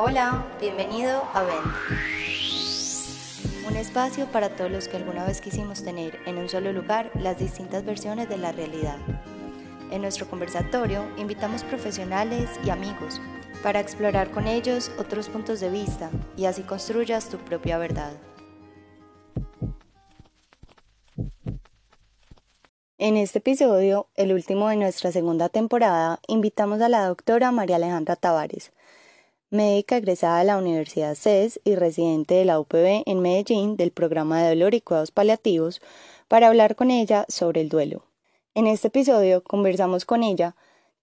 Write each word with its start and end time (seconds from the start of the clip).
Hola, 0.00 0.46
bienvenido 0.60 1.24
a 1.34 1.42
Vent. 1.42 1.66
Un 3.66 3.76
espacio 3.76 4.26
para 4.26 4.50
todos 4.50 4.70
los 4.70 4.86
que 4.86 4.96
alguna 4.96 5.24
vez 5.24 5.40
quisimos 5.40 5.82
tener 5.82 6.20
en 6.24 6.38
un 6.38 6.48
solo 6.48 6.72
lugar 6.72 7.10
las 7.16 7.40
distintas 7.40 7.84
versiones 7.84 8.28
de 8.28 8.36
la 8.36 8.52
realidad. 8.52 8.96
En 9.90 10.02
nuestro 10.02 10.30
conversatorio 10.30 11.04
invitamos 11.16 11.64
profesionales 11.64 12.48
y 12.64 12.70
amigos 12.70 13.20
para 13.64 13.80
explorar 13.80 14.30
con 14.30 14.46
ellos 14.46 14.92
otros 15.00 15.28
puntos 15.28 15.58
de 15.58 15.68
vista 15.68 16.10
y 16.36 16.44
así 16.44 16.62
construyas 16.62 17.28
tu 17.28 17.38
propia 17.38 17.76
verdad. 17.76 18.12
En 22.98 23.16
este 23.16 23.38
episodio, 23.38 24.06
el 24.14 24.32
último 24.32 24.68
de 24.68 24.76
nuestra 24.76 25.10
segunda 25.10 25.48
temporada, 25.48 26.20
invitamos 26.28 26.80
a 26.82 26.88
la 26.88 27.04
doctora 27.04 27.50
María 27.50 27.76
Alejandra 27.76 28.14
Tavares, 28.14 28.70
médica 29.50 29.96
egresada 29.96 30.40
de 30.40 30.44
la 30.44 30.58
Universidad 30.58 31.14
CES 31.14 31.60
y 31.64 31.74
residente 31.74 32.34
de 32.34 32.44
la 32.44 32.60
UPB 32.60 33.02
en 33.06 33.20
Medellín 33.20 33.76
del 33.76 33.90
programa 33.90 34.42
de 34.42 34.50
dolor 34.50 34.74
y 34.74 34.80
cuidados 34.80 35.10
paliativos, 35.10 35.80
para 36.28 36.48
hablar 36.48 36.76
con 36.76 36.90
ella 36.90 37.24
sobre 37.28 37.62
el 37.62 37.68
duelo. 37.68 38.04
En 38.54 38.66
este 38.66 38.88
episodio 38.88 39.42
conversamos 39.42 40.04
con 40.04 40.22
ella 40.22 40.54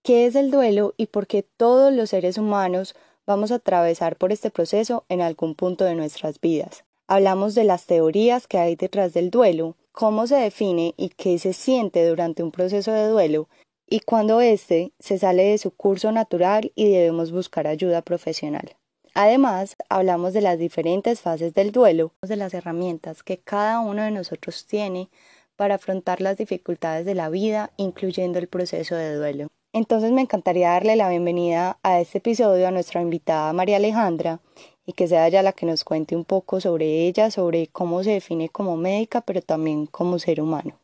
qué 0.04 0.28
es 0.28 0.36
el 0.36 0.52
duelo 0.52 0.94
y 0.98 1.08
por 1.08 1.26
qué 1.26 1.42
todos 1.42 1.92
los 1.92 2.12
seres 2.12 2.38
humanos 2.38 2.96
vamos 3.26 3.52
a 3.52 3.56
atravesar 3.56 4.18
por 4.18 4.32
este 4.32 4.52
proceso 4.52 5.04
en 5.10 5.22
algún 5.22 5.56
punto 5.56 5.84
de 5.84 5.96
nuestras 5.96 6.40
vidas. 6.40 6.84
Hablamos 7.08 7.56
de 7.56 7.64
las 7.64 7.86
teorías 7.86 8.46
que 8.48 8.60
hay 8.60 8.76
detrás 8.76 9.14
del 9.14 9.32
duelo, 9.32 9.76
cómo 9.92 10.28
se 10.28 10.36
define 10.36 10.94
y 10.98 11.10
qué 11.10 11.40
se 11.40 11.54
siente 11.54 12.08
durante 12.08 12.44
un 12.44 12.52
proceso 12.52 12.92
de 12.92 13.08
duelo 13.08 13.48
y 13.88 14.00
cuando 14.00 14.42
éste 14.42 14.94
se 15.00 15.18
sale 15.18 15.44
de 15.44 15.58
su 15.58 15.72
curso 15.72 16.12
natural 16.12 16.72
y 16.76 16.90
debemos 16.90 17.32
buscar 17.32 17.68
ayuda 17.68 18.02
profesional. 18.02 18.76
Además, 19.14 19.76
hablamos 19.88 20.34
de 20.34 20.42
las 20.42 20.60
diferentes 20.60 21.22
fases 21.22 21.54
del 21.54 21.72
duelo, 21.72 22.12
de 22.22 22.36
las 22.36 22.54
herramientas 22.54 23.24
que 23.24 23.38
cada 23.38 23.80
uno 23.80 24.04
de 24.04 24.12
nosotros 24.12 24.66
tiene 24.66 25.10
para 25.56 25.76
afrontar 25.76 26.20
las 26.20 26.38
dificultades 26.38 27.06
de 27.06 27.16
la 27.16 27.30
vida, 27.30 27.72
incluyendo 27.78 28.40
el 28.40 28.48
proceso 28.48 28.96
de 28.96 29.16
duelo. 29.16 29.48
Entonces 29.72 30.12
me 30.12 30.22
encantaría 30.22 30.70
darle 30.70 30.96
la 30.96 31.10
bienvenida 31.10 31.80
a 31.84 32.00
este 32.00 32.18
episodio 32.18 32.68
a 32.68 32.72
nuestra 32.72 33.02
invitada 33.02 33.54
María 33.54 33.78
Alejandra 33.78 34.40
y 34.86 34.94
que 34.94 35.08
sea 35.08 35.28
ella 35.28 35.44
la 35.44 35.54
que 35.54 35.66
nos 35.66 35.84
cuente 35.84 36.16
un 36.16 36.26
poco 36.26 36.62
sobre 36.62 37.08
ella, 37.08 37.32
sobre 37.32 37.68
cómo 37.68 38.04
se 38.04 38.12
define 38.12 38.50
como 38.50 38.78
médica, 38.78 39.22
pero 39.22 39.42
también 39.42 39.86
como 39.86 40.20
ser 40.20 40.42
humano. 40.42 40.80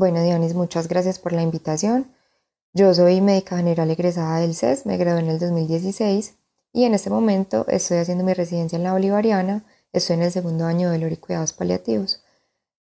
Bueno, 0.00 0.22
Dionis, 0.22 0.54
muchas 0.54 0.88
gracias 0.88 1.18
por 1.18 1.34
la 1.34 1.42
invitación. 1.42 2.10
Yo 2.72 2.94
soy 2.94 3.20
médica 3.20 3.58
general 3.58 3.90
egresada 3.90 4.38
del 4.38 4.54
CES, 4.54 4.86
me 4.86 4.96
gradué 4.96 5.20
en 5.20 5.28
el 5.28 5.38
2016 5.38 6.38
y 6.72 6.84
en 6.84 6.94
este 6.94 7.10
momento 7.10 7.66
estoy 7.68 7.98
haciendo 7.98 8.24
mi 8.24 8.32
residencia 8.32 8.76
en 8.76 8.84
la 8.84 8.92
Bolivariana, 8.92 9.62
estoy 9.92 10.14
en 10.14 10.22
el 10.22 10.32
segundo 10.32 10.64
año 10.64 10.88
de 10.88 10.96
dolor 10.96 11.12
y 11.12 11.18
cuidados 11.18 11.52
paliativos. 11.52 12.24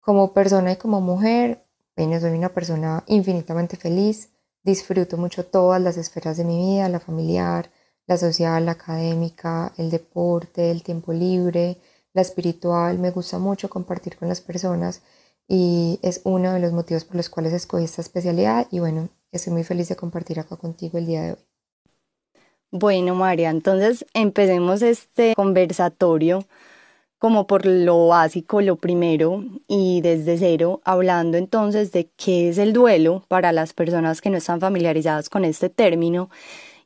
Como 0.01 0.33
persona 0.33 0.73
y 0.73 0.77
como 0.79 1.01
mujer, 1.01 1.65
bueno, 1.97 2.19
soy 2.19 2.33
una 2.33 2.49
persona 2.49 3.05
infinitamente 3.07 3.77
feliz, 3.77 4.31
disfruto 4.65 5.17
mucho 5.17 5.47
todas 5.47 5.81
las 5.81 5.99
esferas 5.99 6.37
de 6.37 6.45
mi 6.45 6.59
vida, 6.59 6.89
la 6.89 6.99
familiar, 6.99 7.71
la 8.09 8.17
social, 8.17 8.67
la 8.67 8.73
académica, 8.73 9.73
el 9.77 9.91
deporte, 9.91 10.73
el 10.73 10.83
tiempo 10.83 11.13
libre, 11.13 11.79
la 12.15 12.23
espiritual, 12.23 12.99
me 12.99 13.13
gusta 13.13 13.39
mucho 13.39 13.71
compartir 13.71 14.17
con 14.17 14.27
las 14.27 14.41
personas 14.41 15.03
y 15.49 15.99
es 16.03 16.21
uno 16.25 16.53
de 16.53 16.61
los 16.61 16.73
motivos 16.73 17.05
por 17.05 17.17
los 17.17 17.29
cuales 17.29 17.53
escogí 17.53 17.85
esta 17.85 18.03
especialidad 18.03 18.67
y 18.71 18.81
bueno, 18.81 19.09
estoy 19.33 19.53
muy 19.53 19.65
feliz 19.65 19.89
de 19.89 19.97
compartir 19.97 20.41
acá 20.41 20.57
contigo 20.57 20.99
el 20.99 21.07
día 21.07 21.23
de 21.23 21.33
hoy. 21.33 21.39
Bueno, 22.73 23.15
María, 23.15 23.51
entonces 23.51 24.05
empecemos 24.13 24.83
este 24.83 25.35
conversatorio 25.35 26.45
como 27.19 27.47
por 27.47 27.65
lo 27.65 28.09
básico, 28.09 28.61
lo 28.61 28.77
primero, 28.77 29.43
y 29.69 30.01
desde 30.03 30.37
cero, 30.37 30.81
hablando 30.85 31.39
entonces 31.39 31.91
de 31.93 32.11
qué 32.17 32.51
es 32.51 32.59
el 32.59 32.73
duelo 32.73 33.25
para 33.29 33.53
las 33.53 33.73
personas 33.73 34.21
que 34.21 34.31
no 34.31 34.37
están 34.37 34.61
familiarizadas 34.61 35.31
con 35.31 35.45
este 35.45 35.71
término. 35.71 36.29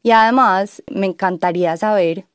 Y 0.03 0.13
además, 0.13 0.83
me 0.91 1.07
encantaría 1.07 1.77
saber 1.77 2.27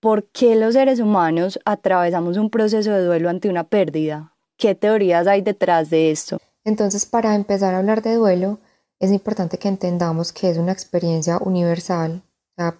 por 0.00 0.24
qué 0.28 0.54
los 0.56 0.74
seres 0.74 1.00
humanos 1.00 1.58
atravesamos 1.64 2.36
un 2.36 2.50
proceso 2.50 2.92
de 2.92 3.04
duelo 3.04 3.28
ante 3.28 3.48
una 3.48 3.64
pérdida. 3.64 4.31
¿Qué 4.62 4.76
teorías 4.76 5.26
hay 5.26 5.42
detrás 5.42 5.90
de 5.90 6.12
esto? 6.12 6.38
Entonces, 6.62 7.04
para 7.04 7.34
empezar 7.34 7.74
a 7.74 7.78
hablar 7.78 8.00
de 8.00 8.14
duelo, 8.14 8.60
es 9.00 9.10
importante 9.10 9.58
que 9.58 9.66
entendamos 9.66 10.30
que 10.30 10.50
es 10.50 10.56
una 10.56 10.70
experiencia 10.70 11.38
universal, 11.38 12.22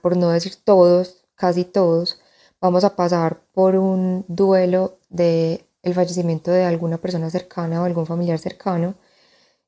por 0.01 0.17
no 0.17 0.31
decir 0.31 0.55
todos, 0.63 1.25
casi 1.35 1.65
todos, 1.65 2.21
vamos 2.61 2.85
a 2.85 2.95
pasar 2.95 3.41
por 3.53 3.75
un 3.75 4.25
duelo 4.29 5.01
de 5.09 5.67
el 5.83 5.95
fallecimiento 5.95 6.53
de 6.53 6.63
alguna 6.67 6.99
persona 6.99 7.31
cercana 7.31 7.83
o 7.83 7.85
algún 7.85 8.07
familiar 8.07 8.39
cercano 8.39 8.95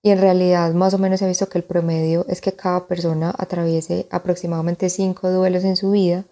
y 0.01 0.11
en 0.11 0.21
realidad 0.21 0.73
más 0.73 0.95
o 0.95 0.99
menos 0.99 1.21
he 1.21 1.27
visto 1.27 1.49
que 1.49 1.59
el 1.59 1.65
promedio 1.65 2.27
es 2.29 2.41
que 2.41 2.53
cada 2.53 2.87
persona 2.87 3.35
atraviese 3.37 4.07
aproximadamente 4.13 4.89
cinco 4.89 5.33
duelos 5.33 5.65
en 5.65 5.75
su 5.75 5.91
vida, 5.91 6.25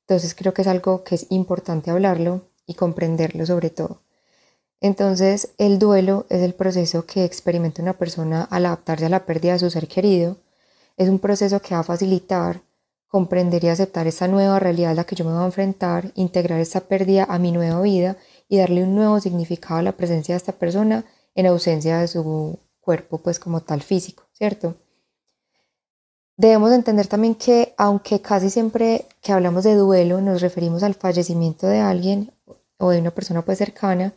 entonces 0.00 0.34
creo 0.34 0.52
que 0.52 0.60
es 0.60 0.68
algo 0.68 1.04
que 1.04 1.14
es 1.14 1.26
importante 1.30 1.90
hablarlo 1.90 2.42
y 2.66 2.74
comprenderlo 2.74 3.46
sobre 3.46 3.70
todo. 3.70 4.02
Entonces, 4.82 5.52
el 5.58 5.78
duelo 5.78 6.26
es 6.28 6.42
el 6.42 6.54
proceso 6.54 7.06
que 7.06 7.24
experimenta 7.24 7.80
una 7.80 7.92
persona 7.92 8.48
al 8.50 8.66
adaptarse 8.66 9.06
a 9.06 9.10
la 9.10 9.24
pérdida 9.24 9.52
de 9.52 9.60
su 9.60 9.70
ser 9.70 9.86
querido. 9.86 10.38
Es 10.96 11.08
un 11.08 11.20
proceso 11.20 11.62
que 11.62 11.74
va 11.74 11.80
a 11.80 11.84
facilitar 11.84 12.62
comprender 13.06 13.62
y 13.62 13.68
aceptar 13.68 14.08
esa 14.08 14.26
nueva 14.26 14.58
realidad 14.58 14.90
a 14.90 14.94
la 14.94 15.04
que 15.04 15.14
yo 15.14 15.24
me 15.24 15.30
voy 15.30 15.42
a 15.42 15.46
enfrentar, 15.46 16.10
integrar 16.16 16.58
esa 16.58 16.80
pérdida 16.80 17.26
a 17.28 17.38
mi 17.38 17.52
nueva 17.52 17.80
vida 17.80 18.16
y 18.48 18.58
darle 18.58 18.82
un 18.82 18.96
nuevo 18.96 19.20
significado 19.20 19.78
a 19.78 19.82
la 19.82 19.92
presencia 19.92 20.34
de 20.34 20.38
esta 20.38 20.52
persona 20.52 21.04
en 21.36 21.46
ausencia 21.46 21.98
de 21.98 22.08
su 22.08 22.58
cuerpo, 22.80 23.18
pues 23.18 23.38
como 23.38 23.60
tal 23.60 23.82
físico, 23.82 24.24
¿cierto? 24.32 24.74
Debemos 26.36 26.72
entender 26.72 27.06
también 27.06 27.36
que 27.36 27.72
aunque 27.76 28.20
casi 28.20 28.50
siempre 28.50 29.06
que 29.20 29.30
hablamos 29.30 29.62
de 29.62 29.76
duelo 29.76 30.20
nos 30.20 30.40
referimos 30.40 30.82
al 30.82 30.94
fallecimiento 30.94 31.68
de 31.68 31.78
alguien 31.78 32.32
o 32.78 32.90
de 32.90 32.98
una 32.98 33.12
persona 33.12 33.42
pues 33.42 33.58
cercana, 33.58 34.12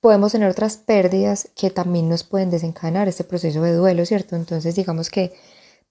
podemos 0.00 0.32
tener 0.32 0.50
otras 0.50 0.76
pérdidas 0.76 1.48
que 1.54 1.70
también 1.70 2.08
nos 2.08 2.24
pueden 2.24 2.50
desencadenar 2.50 3.08
este 3.08 3.24
proceso 3.24 3.62
de 3.62 3.74
duelo, 3.74 4.04
¿cierto? 4.06 4.36
Entonces 4.36 4.74
digamos 4.74 5.10
que 5.10 5.32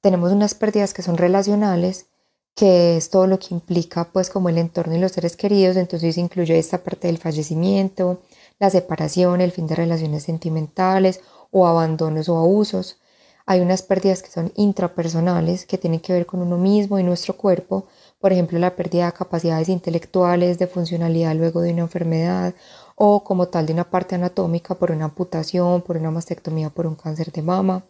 tenemos 0.01 0.31
unas 0.31 0.53
pérdidas 0.53 0.93
que 0.93 1.01
son 1.01 1.17
relacionales, 1.17 2.07
que 2.55 2.97
es 2.97 3.09
todo 3.09 3.27
lo 3.27 3.39
que 3.39 3.53
implica 3.53 4.11
pues 4.11 4.29
como 4.29 4.49
el 4.49 4.57
entorno 4.57 4.95
y 4.95 4.99
los 4.99 5.13
seres 5.13 5.37
queridos, 5.37 5.77
entonces 5.77 6.17
incluye 6.17 6.57
esta 6.57 6.83
parte 6.83 7.07
del 7.07 7.17
fallecimiento, 7.17 8.21
la 8.59 8.69
separación, 8.69 9.41
el 9.41 9.51
fin 9.51 9.67
de 9.67 9.75
relaciones 9.75 10.23
sentimentales 10.23 11.21
o 11.51 11.67
abandonos 11.67 12.27
o 12.29 12.37
abusos. 12.37 12.99
Hay 13.45 13.61
unas 13.61 13.81
pérdidas 13.81 14.21
que 14.21 14.29
son 14.29 14.51
intrapersonales, 14.55 15.65
que 15.65 15.77
tienen 15.77 16.01
que 16.01 16.13
ver 16.13 16.25
con 16.25 16.41
uno 16.41 16.57
mismo 16.57 16.99
y 16.99 17.03
nuestro 17.03 17.35
cuerpo, 17.35 17.87
por 18.19 18.31
ejemplo 18.31 18.59
la 18.59 18.75
pérdida 18.75 19.07
de 19.07 19.13
capacidades 19.13 19.69
intelectuales, 19.69 20.59
de 20.59 20.67
funcionalidad 20.67 21.35
luego 21.35 21.61
de 21.61 21.71
una 21.73 21.81
enfermedad 21.81 22.53
o 23.01 23.23
como 23.23 23.47
tal 23.47 23.65
de 23.65 23.71
una 23.71 23.89
parte 23.89 24.15
anatómica 24.15 24.75
por 24.75 24.91
una 24.91 25.05
amputación, 25.05 25.81
por 25.81 25.95
una 25.95 26.11
mastectomía, 26.11 26.69
por 26.69 26.85
un 26.85 26.95
cáncer 26.95 27.31
de 27.31 27.41
mama, 27.41 27.85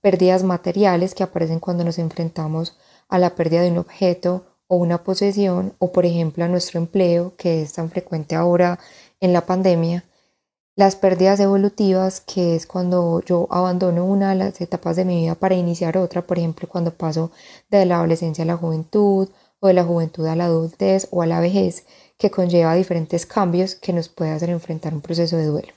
pérdidas 0.00 0.44
materiales 0.44 1.16
que 1.16 1.24
aparecen 1.24 1.58
cuando 1.58 1.82
nos 1.82 1.98
enfrentamos 1.98 2.78
a 3.08 3.18
la 3.18 3.34
pérdida 3.34 3.62
de 3.62 3.72
un 3.72 3.78
objeto 3.78 4.46
o 4.68 4.76
una 4.76 5.02
posesión 5.02 5.74
o 5.80 5.90
por 5.90 6.06
ejemplo 6.06 6.44
a 6.44 6.48
nuestro 6.48 6.78
empleo 6.78 7.34
que 7.36 7.62
es 7.62 7.72
tan 7.72 7.90
frecuente 7.90 8.36
ahora 8.36 8.78
en 9.18 9.32
la 9.32 9.46
pandemia, 9.46 10.04
las 10.76 10.94
pérdidas 10.94 11.40
evolutivas 11.40 12.20
que 12.20 12.54
es 12.54 12.68
cuando 12.68 13.20
yo 13.26 13.48
abandono 13.50 14.04
una 14.04 14.30
de 14.30 14.36
las 14.36 14.60
etapas 14.60 14.94
de 14.94 15.04
mi 15.04 15.22
vida 15.22 15.34
para 15.34 15.56
iniciar 15.56 15.98
otra, 15.98 16.22
por 16.24 16.38
ejemplo 16.38 16.68
cuando 16.68 16.94
paso 16.94 17.32
de 17.68 17.84
la 17.84 17.96
adolescencia 17.96 18.44
a 18.44 18.46
la 18.46 18.56
juventud 18.56 19.28
o 19.58 19.66
de 19.66 19.74
la 19.74 19.82
juventud 19.82 20.24
a 20.26 20.36
la 20.36 20.44
adultez 20.44 21.08
o 21.10 21.20
a 21.20 21.26
la 21.26 21.40
vejez 21.40 21.84
que 22.22 22.30
conlleva 22.30 22.76
diferentes 22.76 23.26
cambios 23.26 23.74
que 23.74 23.92
nos 23.92 24.08
puede 24.08 24.30
hacer 24.30 24.48
enfrentar 24.48 24.94
un 24.94 25.00
proceso 25.00 25.36
de 25.36 25.46
duelo. 25.46 25.72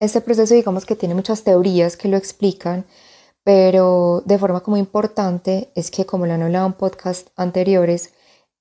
Este 0.00 0.20
proceso 0.20 0.54
digamos 0.54 0.86
que 0.86 0.94
tiene 0.94 1.16
muchas 1.16 1.42
teorías 1.42 1.96
que 1.96 2.06
lo 2.06 2.16
explican, 2.16 2.84
pero 3.42 4.22
de 4.24 4.38
forma 4.38 4.60
como 4.60 4.76
importante 4.76 5.72
es 5.74 5.90
que 5.90 6.06
como 6.06 6.26
lo 6.26 6.34
han 6.34 6.42
hablado 6.42 6.68
en 6.68 6.74
podcast 6.74 7.26
anteriores, 7.34 8.12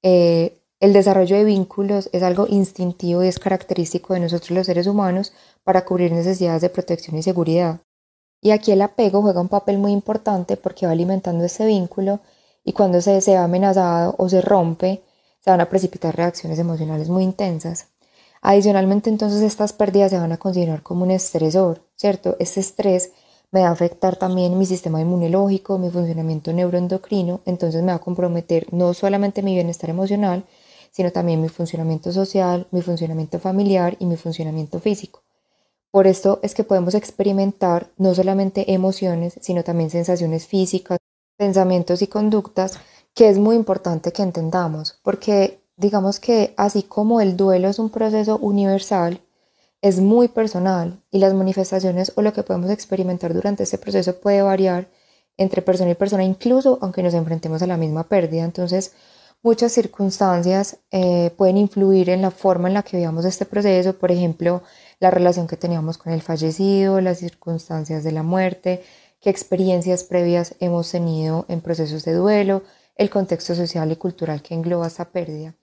eh, 0.02 0.58
el 0.80 0.92
desarrollo 0.92 1.36
de 1.38 1.44
vínculos 1.44 2.10
es 2.14 2.24
algo 2.24 2.48
instintivo 2.48 3.24
y 3.24 3.28
es 3.28 3.38
característico 3.38 4.16
de 4.16 4.22
nosotros 4.22 4.50
los 4.50 4.66
seres 4.66 4.88
humanos 4.88 5.34
para 5.64 5.86
cubrir 5.86 6.12
necesidades 6.12 6.64
de 6.64 6.70
protección 6.70 7.16
y 7.16 7.22
seguridad. 7.22 7.82
Y 8.42 8.52
aquí 8.52 8.72
el 8.72 8.82
apego 8.82 9.22
juega 9.22 9.40
un 9.40 9.50
papel 9.50 9.78
muy 9.78 9.92
importante 9.92 10.58
porque 10.58 10.88
va 10.88 10.94
alimentando 10.94 11.46
ese 11.46 11.68
vínculo 11.68 12.22
y 12.64 12.74
cuando 12.74 13.02
se, 13.02 13.22
se 13.22 13.32
ve 13.32 13.38
amenazado 13.38 14.16
o 14.18 14.28
se 14.30 14.42
rompe, 14.42 15.04
se 15.50 15.52
van 15.52 15.62
a 15.62 15.70
precipitar 15.70 16.16
reacciones 16.16 16.60
emocionales 16.60 17.10
muy 17.10 17.24
intensas. 17.24 17.88
Adicionalmente, 18.44 19.10
entonces 19.10 19.42
estas 19.42 19.74
pérdidas 19.74 20.12
se 20.12 20.20
van 20.20 20.32
a 20.32 20.38
considerar 20.38 20.84
como 20.84 21.06
un 21.06 21.10
estresor, 21.10 21.82
¿cierto? 21.96 22.36
Este 22.38 22.60
estrés 22.60 23.14
me 23.50 23.62
va 23.62 23.70
a 23.70 23.72
afectar 23.72 24.16
también 24.16 24.60
mi 24.60 24.68
sistema 24.68 25.02
inmunológico, 25.02 25.80
mi 25.80 25.90
funcionamiento 25.90 26.54
neuroendocrino, 26.54 27.42
entonces 27.48 27.82
me 27.82 27.92
va 27.92 27.96
a 27.96 28.00
comprometer 28.00 28.72
no 28.72 28.94
solamente 28.94 29.42
mi 29.42 29.56
bienestar 29.56 29.90
emocional, 29.90 30.46
sino 30.92 31.12
también 31.12 31.42
mi 31.42 31.50
funcionamiento 31.50 32.12
social, 32.12 32.68
mi 32.70 32.84
funcionamiento 32.84 33.40
familiar 33.40 33.98
y 33.98 34.06
mi 34.06 34.18
funcionamiento 34.18 34.80
físico. 34.80 35.24
Por 35.90 36.06
esto 36.06 36.40
es 36.44 36.54
que 36.54 36.64
podemos 36.64 36.94
experimentar 36.94 37.90
no 37.98 38.14
solamente 38.14 38.72
emociones, 38.72 39.34
sino 39.42 39.64
también 39.64 39.90
sensaciones 39.90 40.46
físicas, 40.46 41.00
pensamientos 41.38 42.04
y 42.04 42.08
conductas, 42.08 42.78
que 43.14 43.30
es 43.30 43.38
muy 43.38 43.56
importante 43.56 44.12
que 44.12 44.24
entendamos, 44.24 45.00
porque 45.04 45.62
digamos 45.76 46.20
que 46.20 46.54
así 46.58 46.84
como 46.84 47.22
el 47.22 47.38
duelo 47.38 47.70
es 47.70 47.80
un 47.80 47.90
proceso 47.90 48.38
universal, 48.38 49.22
es 49.82 50.00
muy 50.00 50.28
personal 50.28 51.02
y 51.10 51.20
las 51.20 51.34
manifestaciones 51.34 52.12
o 52.16 52.22
lo 52.22 52.34
que 52.34 52.44
podemos 52.44 52.70
experimentar 52.70 53.34
durante 53.34 53.64
este 53.64 53.78
proceso 53.78 54.20
puede 54.20 54.42
variar 54.42 54.90
entre 55.38 55.62
persona 55.62 55.92
y 55.92 55.96
persona, 55.96 56.24
incluso 56.24 56.78
aunque 56.82 57.02
nos 57.02 57.14
enfrentemos 57.14 57.62
a 57.62 57.68
la 57.68 57.78
misma 57.78 58.04
pérdida. 58.04 58.44
Entonces, 58.44 58.92
muchas 59.42 59.72
circunstancias 59.72 60.80
eh, 60.92 61.32
pueden 61.38 61.58
influir 61.58 62.10
en 62.10 62.22
la 62.22 62.32
forma 62.32 62.68
en 62.68 62.74
la 62.74 62.84
que 62.84 62.98
veamos 62.98 63.24
este 63.24 63.46
proceso, 63.46 63.94
por 63.94 64.12
ejemplo, 64.12 64.64
la 65.00 65.12
relación 65.12 65.48
que 65.48 65.56
teníamos 65.56 65.98
con 65.98 66.12
el 66.12 66.22
fallecido, 66.22 67.00
las 67.00 67.20
circunstancias 67.20 68.04
de 68.04 68.12
la 68.12 68.24
muerte, 68.24 68.84
qué 69.22 69.30
experiencias 69.30 70.04
previas 70.04 70.56
hemos 70.60 70.92
tenido 70.92 71.46
en 71.48 71.62
procesos 71.62 72.04
de 72.04 72.14
duelo, 72.14 72.64
el 73.00 73.10
contexto 73.10 73.56
social 73.56 73.90
y 73.92 73.96
cultural 73.96 74.42
que 74.42 74.54
engloba 74.54 74.86
esta 74.88 75.10
pérdida. 75.10 75.56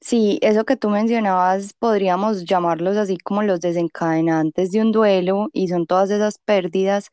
Sí, 0.00 0.38
eso 0.42 0.64
que 0.64 0.76
tú 0.76 0.90
mencionabas, 0.90 1.72
podríamos 1.72 2.44
llamarlos 2.44 2.96
así 2.98 3.16
como 3.16 3.42
los 3.42 3.60
desencadenantes 3.60 4.70
de 4.70 4.82
un 4.82 4.92
duelo 4.92 5.48
y 5.52 5.68
son 5.68 5.86
todas 5.86 6.10
esas 6.10 6.38
pérdidas. 6.38 7.10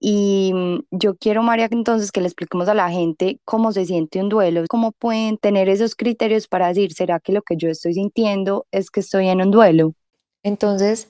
Y 0.00 0.52
mm, 0.54 0.78
yo 0.90 1.16
quiero, 1.16 1.42
María, 1.42 1.68
entonces 1.70 2.10
que 2.10 2.20
le 2.20 2.26
expliquemos 2.26 2.68
a 2.68 2.74
la 2.74 2.90
gente 2.90 3.40
cómo 3.44 3.72
se 3.72 3.84
siente 3.84 4.20
un 4.20 4.28
duelo, 4.28 4.64
cómo 4.68 4.92
pueden 4.92 5.38
tener 5.38 5.68
esos 5.68 5.94
criterios 5.94 6.48
para 6.48 6.68
decir, 6.68 6.92
¿será 6.92 7.20
que 7.20 7.32
lo 7.32 7.42
que 7.42 7.56
yo 7.56 7.68
estoy 7.68 7.94
sintiendo 7.94 8.66
es 8.72 8.90
que 8.90 9.00
estoy 9.00 9.28
en 9.28 9.40
un 9.40 9.50
duelo? 9.52 9.92
Entonces, 10.42 11.08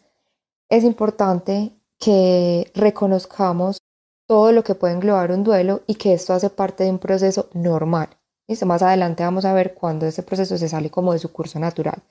es 0.68 0.84
importante 0.84 1.72
que 1.98 2.70
reconozcamos 2.74 3.78
todo 4.26 4.52
lo 4.52 4.64
que 4.64 4.74
puede 4.74 4.94
englobar 4.94 5.32
un 5.32 5.44
duelo 5.44 5.82
y 5.86 5.94
que 5.94 6.12
esto 6.12 6.32
hace 6.32 6.50
parte 6.50 6.84
de 6.84 6.90
un 6.90 6.98
proceso 6.98 7.48
normal. 7.54 8.08
Listo, 8.48 8.66
más 8.66 8.82
adelante 8.82 9.24
vamos 9.24 9.44
a 9.44 9.52
ver 9.52 9.74
cuando 9.74 10.06
ese 10.06 10.22
proceso 10.22 10.58
se 10.58 10.68
sale 10.68 10.90
como 10.90 11.12
de 11.12 11.18
su 11.18 11.32
curso 11.32 11.58
natural. 11.58 12.02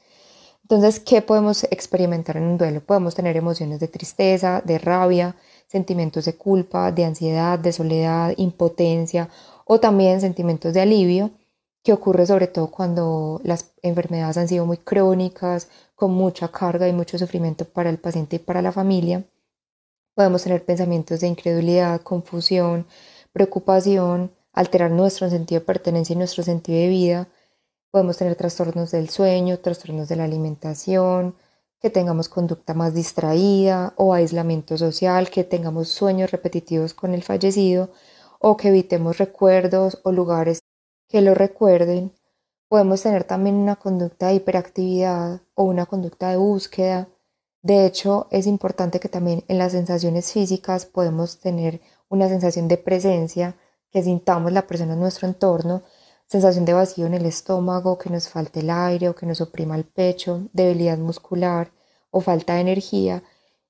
Entonces, 0.63 0.99
¿qué 0.99 1.21
podemos 1.21 1.63
experimentar 1.65 2.37
en 2.37 2.43
un 2.43 2.57
duelo? 2.57 2.81
Podemos 2.81 3.13
tener 3.13 3.37
emociones 3.37 3.79
de 3.79 3.87
tristeza, 3.87 4.61
de 4.65 4.79
rabia, 4.79 5.35
sentimientos 5.67 6.25
de 6.25 6.35
culpa, 6.35 6.91
de 6.91 7.05
ansiedad, 7.05 7.59
de 7.59 7.71
soledad, 7.71 8.33
impotencia 8.37 9.29
o 9.65 9.79
también 9.79 10.21
sentimientos 10.21 10.73
de 10.73 10.81
alivio, 10.81 11.31
que 11.83 11.93
ocurre 11.93 12.25
sobre 12.25 12.47
todo 12.47 12.71
cuando 12.71 13.39
las 13.43 13.73
enfermedades 13.83 14.37
han 14.37 14.47
sido 14.47 14.65
muy 14.65 14.77
crónicas, 14.77 15.67
con 15.95 16.11
mucha 16.11 16.47
carga 16.47 16.87
y 16.87 16.93
mucho 16.93 17.17
sufrimiento 17.19 17.65
para 17.65 17.89
el 17.91 17.99
paciente 17.99 18.37
y 18.37 18.39
para 18.39 18.61
la 18.63 18.71
familia. 18.71 19.23
Podemos 20.15 20.43
tener 20.43 20.63
pensamientos 20.63 21.19
de 21.19 21.27
incredulidad, 21.27 22.01
confusión, 22.01 22.87
preocupación, 23.33 24.31
alterar 24.53 24.89
nuestro 24.89 25.29
sentido 25.29 25.59
de 25.59 25.65
pertenencia 25.65 26.13
y 26.13 26.17
nuestro 26.17 26.41
sentido 26.41 26.79
de 26.79 26.87
vida. 26.87 27.27
Podemos 27.91 28.17
tener 28.17 28.35
trastornos 28.35 28.91
del 28.91 29.09
sueño, 29.09 29.59
trastornos 29.59 30.07
de 30.07 30.15
la 30.15 30.23
alimentación, 30.23 31.35
que 31.81 31.89
tengamos 31.89 32.29
conducta 32.29 32.73
más 32.73 32.93
distraída 32.93 33.93
o 33.97 34.13
aislamiento 34.13 34.77
social, 34.77 35.29
que 35.29 35.43
tengamos 35.43 35.89
sueños 35.89 36.31
repetitivos 36.31 36.93
con 36.93 37.13
el 37.13 37.21
fallecido 37.21 37.91
o 38.39 38.55
que 38.55 38.69
evitemos 38.69 39.17
recuerdos 39.17 39.99
o 40.03 40.13
lugares 40.13 40.59
que 41.09 41.21
lo 41.21 41.33
recuerden. 41.35 42.13
Podemos 42.69 43.03
tener 43.03 43.25
también 43.25 43.57
una 43.57 43.75
conducta 43.75 44.27
de 44.27 44.35
hiperactividad 44.35 45.41
o 45.55 45.65
una 45.65 45.85
conducta 45.85 46.29
de 46.29 46.37
búsqueda. 46.37 47.09
De 47.65 47.87
hecho, 47.87 48.27
es 48.29 48.45
importante 48.45 48.99
que 48.99 49.09
también 49.09 49.43
en 49.47 49.57
las 49.57 49.71
sensaciones 49.71 50.31
físicas 50.31 50.85
podemos 50.85 51.39
tener 51.39 51.81
una 52.09 52.29
sensación 52.29 52.67
de 52.67 52.77
presencia 52.77 53.55
que 53.89 54.03
sintamos 54.03 54.51
la 54.51 54.67
persona 54.67 54.93
en 54.93 54.99
nuestro 54.99 55.27
entorno, 55.27 55.81
sensación 56.27 56.65
de 56.65 56.73
vacío 56.73 57.07
en 57.07 57.15
el 57.15 57.25
estómago, 57.25 57.97
que 57.97 58.11
nos 58.11 58.29
falte 58.29 58.59
el 58.59 58.69
aire 58.69 59.09
o 59.09 59.15
que 59.15 59.25
nos 59.25 59.41
oprima 59.41 59.75
el 59.75 59.83
pecho, 59.83 60.47
debilidad 60.53 60.99
muscular 60.99 61.71
o 62.11 62.21
falta 62.21 62.53
de 62.53 62.61
energía. 62.61 63.23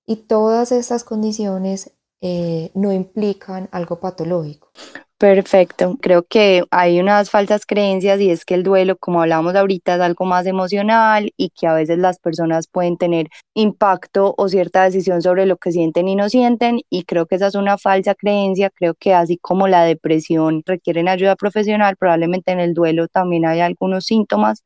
Y 0.05 0.17
todas 0.27 0.73
estas 0.73 1.05
condiciones 1.05 1.91
eh, 2.19 2.71
no 2.73 2.91
implican 2.91 3.69
algo 3.71 4.01
patológico. 4.01 4.71
Perfecto. 5.17 5.95
Creo 6.01 6.23
que 6.27 6.63
hay 6.71 6.99
unas 6.99 7.29
falsas 7.29 7.65
creencias 7.65 8.19
y 8.19 8.29
es 8.31 8.43
que 8.43 8.53
el 8.53 8.63
duelo, 8.63 8.97
como 8.97 9.21
hablábamos 9.21 9.55
ahorita, 9.55 9.95
es 9.95 10.01
algo 10.01 10.25
más 10.25 10.45
emocional 10.45 11.31
y 11.37 11.51
que 11.51 11.67
a 11.67 11.73
veces 11.73 11.99
las 11.99 12.19
personas 12.19 12.67
pueden 12.67 12.97
tener 12.97 13.29
impacto 13.53 14.35
o 14.37 14.49
cierta 14.49 14.83
decisión 14.83 15.21
sobre 15.21 15.45
lo 15.45 15.55
que 15.55 15.71
sienten 15.71 16.09
y 16.09 16.15
no 16.17 16.27
sienten 16.27 16.81
y 16.89 17.03
creo 17.05 17.27
que 17.27 17.35
esa 17.35 17.47
es 17.47 17.55
una 17.55 17.77
falsa 17.77 18.13
creencia. 18.13 18.69
Creo 18.71 18.93
que 18.93 19.13
así 19.13 19.37
como 19.37 19.69
la 19.69 19.83
depresión 19.85 20.63
requieren 20.65 21.07
ayuda 21.07 21.37
profesional, 21.37 21.95
probablemente 21.95 22.51
en 22.51 22.59
el 22.59 22.73
duelo 22.73 23.07
también 23.07 23.45
hay 23.45 23.61
algunos 23.61 24.03
síntomas 24.05 24.63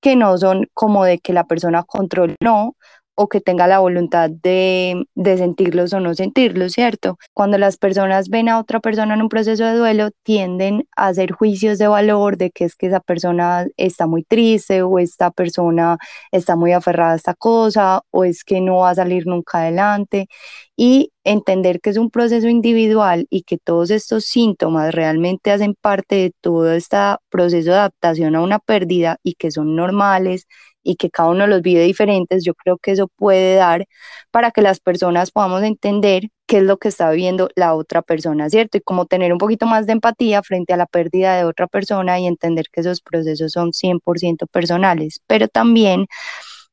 que 0.00 0.14
no 0.16 0.38
son 0.38 0.66
como 0.74 1.04
de 1.04 1.18
que 1.18 1.32
la 1.32 1.44
persona 1.44 1.82
controle, 1.82 2.36
no, 2.40 2.76
o 3.20 3.28
que 3.28 3.40
tenga 3.40 3.66
la 3.66 3.80
voluntad 3.80 4.30
de, 4.30 5.04
sentirlos 5.16 5.92
o 5.92 5.98
no 5.98 6.14
sentirlos, 6.14 6.72
¿cierto? 6.72 7.18
Cuando 7.34 7.58
las 7.58 7.76
personas 7.76 8.28
ven 8.28 8.48
a 8.48 8.60
otra 8.60 8.78
persona 8.78 9.14
en 9.14 9.22
un 9.22 9.28
proceso 9.28 9.64
de 9.64 9.74
duelo, 9.76 10.10
tienden 10.22 10.86
a 10.96 11.08
hacer 11.08 11.32
juicios 11.32 11.78
de 11.78 11.88
valor 11.88 12.36
de 12.36 12.52
que 12.52 12.64
es 12.64 12.76
que 12.76 12.86
esa 12.86 13.00
persona 13.00 13.66
está 13.76 14.06
muy 14.06 14.22
triste 14.22 14.82
o 14.82 15.00
esta 15.00 15.32
persona 15.32 15.98
está 16.30 16.54
muy 16.54 16.72
aferrada 16.72 17.14
a 17.14 17.16
esta 17.16 17.34
cosa 17.34 18.02
o 18.12 18.24
es 18.24 18.44
que 18.44 18.60
no 18.60 18.76
va 18.78 18.90
a 18.90 18.94
salir 18.94 19.26
nunca 19.26 19.58
adelante 19.58 20.28
y 20.76 21.10
entender 21.24 21.80
que 21.80 21.90
es 21.90 21.96
un 21.96 22.10
proceso 22.10 22.48
individual 22.48 23.26
y 23.30 23.42
que 23.42 23.58
todos 23.58 23.90
estos 23.90 24.26
síntomas 24.26 24.94
realmente 24.94 25.50
hacen 25.50 25.74
parte 25.74 26.14
de 26.14 26.32
todo 26.40 26.72
este 26.72 26.96
proceso 27.30 27.70
de 27.72 27.78
adaptación 27.78 28.36
a 28.36 28.42
una 28.42 28.60
pérdida 28.60 29.18
y 29.24 29.34
que 29.34 29.50
son 29.50 29.74
normales 29.74 30.46
y 30.88 30.96
que 30.96 31.10
cada 31.10 31.28
uno 31.28 31.46
los 31.46 31.60
vive 31.60 31.82
diferentes, 31.82 32.44
yo 32.44 32.54
creo 32.54 32.78
que 32.78 32.92
eso 32.92 33.08
puede 33.08 33.56
dar 33.56 33.86
para 34.30 34.50
que 34.50 34.62
las 34.62 34.80
personas 34.80 35.30
podamos 35.30 35.62
entender 35.62 36.30
qué 36.46 36.58
es 36.58 36.62
lo 36.62 36.78
que 36.78 36.88
está 36.88 37.10
viviendo 37.10 37.50
la 37.56 37.74
otra 37.74 38.00
persona, 38.00 38.48
¿cierto? 38.48 38.78
Y 38.78 38.80
como 38.80 39.04
tener 39.04 39.30
un 39.30 39.38
poquito 39.38 39.66
más 39.66 39.86
de 39.86 39.92
empatía 39.92 40.42
frente 40.42 40.72
a 40.72 40.78
la 40.78 40.86
pérdida 40.86 41.36
de 41.36 41.44
otra 41.44 41.66
persona 41.66 42.18
y 42.18 42.26
entender 42.26 42.66
que 42.72 42.80
esos 42.80 43.02
procesos 43.02 43.52
son 43.52 43.74
100% 43.74 44.46
personales, 44.46 45.20
pero 45.26 45.46
también 45.48 46.06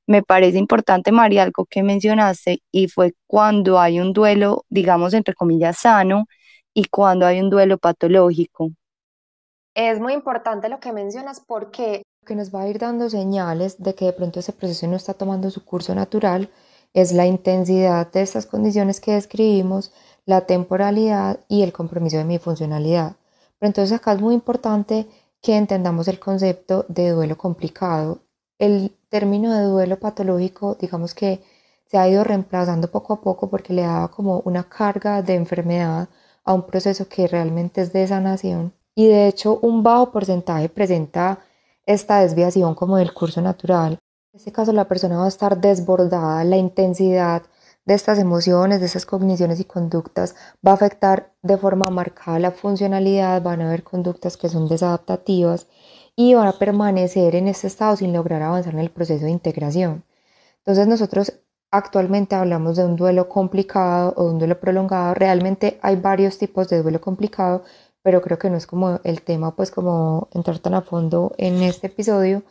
me 0.08 0.24
parece 0.24 0.60
importante, 0.60 1.12
María, 1.12 1.44
algo 1.44 1.66
que 1.66 1.84
mencionaste, 1.84 2.62
y 2.72 2.88
fue 2.88 3.16
cuando 3.28 3.82
hay 3.82 4.00
un 4.00 4.14
duelo, 4.14 4.64
digamos, 4.70 5.14
entre 5.14 5.34
comillas, 5.34 5.80
sano 5.80 6.26
y 6.74 6.86
cuando 6.86 7.26
hay 7.26 7.42
un 7.42 7.50
duelo 7.50 7.78
patológico. 7.78 8.70
Es 9.74 10.00
muy 10.00 10.14
importante 10.14 10.70
lo 10.70 10.80
que 10.80 10.94
mencionas 10.94 11.42
porque 11.46 12.05
que 12.26 12.36
nos 12.36 12.54
va 12.54 12.62
a 12.62 12.68
ir 12.68 12.80
dando 12.80 13.10
señales 13.10 13.82
de 13.82 13.96
que 13.96 14.06
de 14.06 14.14
pronto 14.14 14.40
ese 14.40 14.52
proceso 14.52 14.88
no 14.88 14.96
está 14.96 15.14
tomando 15.14 15.50
su 15.50 15.64
curso 15.64 15.96
natural 15.96 16.50
es 16.94 17.12
la 17.12 17.26
intensidad 17.26 18.12
de 18.12 18.22
estas 18.22 18.46
condiciones 18.46 19.02
que 19.02 19.14
describimos, 19.14 19.92
la 20.26 20.42
temporalidad 20.42 21.40
y 21.50 21.62
el 21.62 21.74
compromiso 21.74 22.18
de 22.18 22.24
mi 22.24 22.40
funcionalidad. 22.40 23.18
Pero 23.60 23.68
entonces 23.68 23.98
acá 23.98 24.14
es 24.14 24.22
muy 24.22 24.34
importante 24.34 25.06
que 25.42 25.58
entendamos 25.58 26.08
el 26.08 26.20
concepto 26.20 26.86
de 26.88 27.10
duelo 27.10 27.38
complicado. 27.38 28.20
El 28.58 28.96
término 29.10 29.54
de 29.54 29.66
duelo 29.66 30.00
patológico, 30.00 30.76
digamos 30.76 31.14
que 31.14 31.44
se 31.86 31.98
ha 31.98 32.08
ido 32.08 32.24
reemplazando 32.24 32.90
poco 32.90 33.14
a 33.14 33.22
poco 33.22 33.50
porque 33.50 33.74
le 33.74 33.84
daba 33.84 34.08
como 34.10 34.40
una 34.46 34.64
carga 34.64 35.22
de 35.22 35.36
enfermedad 35.36 36.08
a 36.46 36.54
un 36.54 36.66
proceso 36.66 37.08
que 37.08 37.28
realmente 37.28 37.82
es 37.82 37.92
de 37.92 38.08
sanación. 38.08 38.74
Y 38.96 39.08
de 39.08 39.28
hecho 39.28 39.60
un 39.62 39.84
bajo 39.84 40.12
porcentaje 40.12 40.70
presenta 40.70 41.40
esta 41.86 42.20
desviación 42.20 42.76
como 42.76 42.98
del 42.98 43.14
curso 43.14 43.42
natural. 43.42 44.00
En 44.34 44.40
este 44.40 44.52
caso 44.52 44.74
la 44.74 44.88
persona 44.88 45.18
va 45.18 45.26
a 45.26 45.30
estar 45.30 45.60
desbordada, 45.60 46.44
la 46.44 46.58
intensidad 46.58 47.44
de 47.86 47.94
estas 47.94 48.20
emociones, 48.20 48.80
de 48.80 48.88
esas 48.88 49.06
cogniciones 49.06 49.60
y 49.60 49.66
conductas 49.66 50.36
va 50.66 50.72
a 50.72 50.74
afectar 50.74 51.32
de 51.44 51.58
forma 51.58 51.90
marcada 51.90 52.40
la 52.40 52.52
funcionalidad, 52.52 53.42
van 53.42 53.62
a 53.62 53.68
haber 53.68 53.84
conductas 53.84 54.38
que 54.38 54.50
son 54.50 54.68
desadaptativas 54.68 55.68
y 56.16 56.34
van 56.34 56.48
a 56.48 56.54
permanecer 56.54 57.36
en 57.36 57.48
este 57.48 57.68
estado 57.68 57.96
sin 57.96 58.14
lograr 58.14 58.42
avanzar 58.42 58.74
en 58.74 58.80
el 58.80 58.90
proceso 58.90 59.26
de 59.26 59.32
integración. 59.32 60.04
Entonces 60.60 60.88
nosotros 60.88 61.34
actualmente 61.72 62.36
hablamos 62.36 62.78
de 62.78 62.86
un 62.86 62.96
duelo 62.96 63.30
complicado 63.30 64.14
o 64.18 64.26
un 64.26 64.40
duelo 64.40 64.60
prolongado. 64.60 65.14
Realmente 65.14 65.78
hay 65.82 65.98
varios 65.98 66.38
tipos 66.38 66.70
de 66.70 66.82
duelo 66.82 67.02
complicado, 67.02 67.64
pero 68.06 68.22
creo 68.22 68.38
que 68.38 68.52
no 68.52 68.56
es 68.56 68.68
como 68.68 69.02
el 69.04 69.24
tema, 69.24 69.56
pues 69.56 69.72
como 69.72 70.30
entrar 70.32 70.60
tan 70.60 70.76
a 70.76 70.84
fondo 70.84 71.34
en 71.40 71.64
este 71.64 71.88
episodio. 71.88 72.44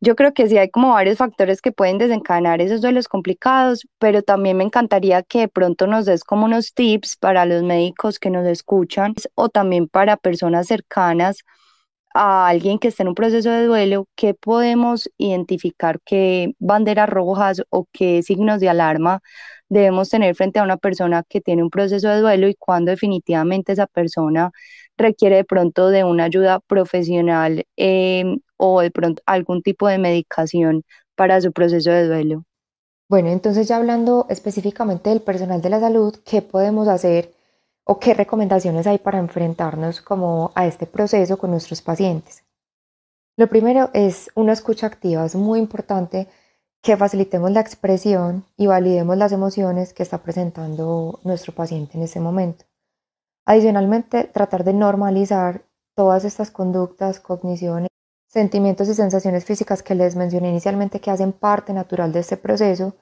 Yo 0.00 0.16
creo 0.16 0.32
que 0.32 0.48
sí 0.48 0.56
hay 0.56 0.70
como 0.70 0.94
varios 0.94 1.18
factores 1.18 1.60
que 1.60 1.70
pueden 1.70 1.98
desencadenar 1.98 2.62
esos 2.62 2.80
duelos 2.80 3.08
complicados, 3.08 3.86
pero 3.98 4.22
también 4.22 4.56
me 4.56 4.64
encantaría 4.64 5.22
que 5.22 5.40
de 5.40 5.48
pronto 5.48 5.86
nos 5.86 6.06
des 6.06 6.24
como 6.24 6.46
unos 6.46 6.72
tips 6.72 7.18
para 7.18 7.44
los 7.44 7.62
médicos 7.62 8.18
que 8.18 8.30
nos 8.30 8.46
escuchan 8.46 9.14
o 9.34 9.50
también 9.50 9.86
para 9.86 10.16
personas 10.16 10.66
cercanas 10.66 11.40
a 12.14 12.48
alguien 12.48 12.78
que 12.78 12.88
esté 12.88 13.02
en 13.02 13.10
un 13.10 13.14
proceso 13.14 13.50
de 13.50 13.66
duelo, 13.66 14.06
¿qué 14.16 14.32
podemos 14.32 15.10
identificar, 15.18 16.00
qué 16.06 16.54
banderas 16.58 17.08
rojas 17.10 17.62
o 17.68 17.86
qué 17.92 18.22
signos 18.22 18.60
de 18.60 18.70
alarma 18.70 19.20
debemos 19.72 20.10
tener 20.10 20.34
frente 20.34 20.58
a 20.58 20.64
una 20.64 20.76
persona 20.76 21.22
que 21.26 21.40
tiene 21.40 21.62
un 21.62 21.70
proceso 21.70 22.08
de 22.08 22.20
duelo 22.20 22.46
y 22.46 22.54
cuando 22.54 22.90
definitivamente 22.90 23.72
esa 23.72 23.86
persona 23.86 24.52
requiere 24.98 25.36
de 25.36 25.44
pronto 25.44 25.88
de 25.88 26.04
una 26.04 26.24
ayuda 26.24 26.60
profesional 26.60 27.64
em, 27.76 28.40
o 28.58 28.82
de 28.82 28.90
pronto 28.90 29.22
algún 29.24 29.62
tipo 29.62 29.88
de 29.88 29.96
medicación 29.96 30.82
para 31.14 31.40
su 31.40 31.52
proceso 31.52 31.90
de 31.90 32.06
duelo. 32.06 32.44
Bueno, 33.08 33.30
entonces 33.30 33.66
ya 33.66 33.78
hablando 33.78 34.26
específicamente 34.28 35.08
del 35.08 35.22
personal 35.22 35.62
de 35.62 35.70
la 35.70 35.80
salud, 35.80 36.16
¿qué 36.24 36.42
podemos 36.42 36.86
hacer 36.88 37.32
o 37.84 37.98
qué 37.98 38.12
recomendaciones 38.12 38.86
hay 38.86 38.98
para 38.98 39.18
enfrentarnos 39.18 40.02
como 40.02 40.52
a 40.54 40.66
este 40.66 40.86
proceso 40.86 41.38
con 41.38 41.50
nuestros 41.50 41.80
pacientes? 41.80 42.44
Lo 43.38 43.46
primero 43.48 43.88
es 43.94 44.30
una 44.34 44.52
escucha 44.52 44.86
activa, 44.86 45.24
es 45.24 45.34
muy 45.34 45.58
importante 45.58 46.28
que 46.82 46.96
facilitemos 46.96 47.52
la 47.52 47.60
expresión 47.60 48.44
y 48.56 48.66
validemos 48.66 49.16
las 49.16 49.32
emociones 49.32 49.94
que 49.94 50.02
está 50.02 50.18
presentando 50.18 51.20
nuestro 51.22 51.54
paciente 51.54 51.96
en 51.96 52.02
ese 52.02 52.18
momento. 52.18 52.64
Adicionalmente, 53.46 54.24
tratar 54.24 54.64
de 54.64 54.72
normalizar 54.72 55.64
todas 55.94 56.24
estas 56.24 56.50
conductas, 56.50 57.20
cogniciones, 57.20 57.88
sentimientos 58.26 58.88
y 58.88 58.94
sensaciones 58.94 59.44
físicas 59.44 59.82
que 59.82 59.94
les 59.94 60.16
mencioné 60.16 60.48
inicialmente 60.50 61.00
que 61.00 61.10
hacen 61.10 61.32
parte 61.32 61.72
natural 61.72 62.12
de 62.12 62.20
este 62.20 62.36
proceso 62.36 62.94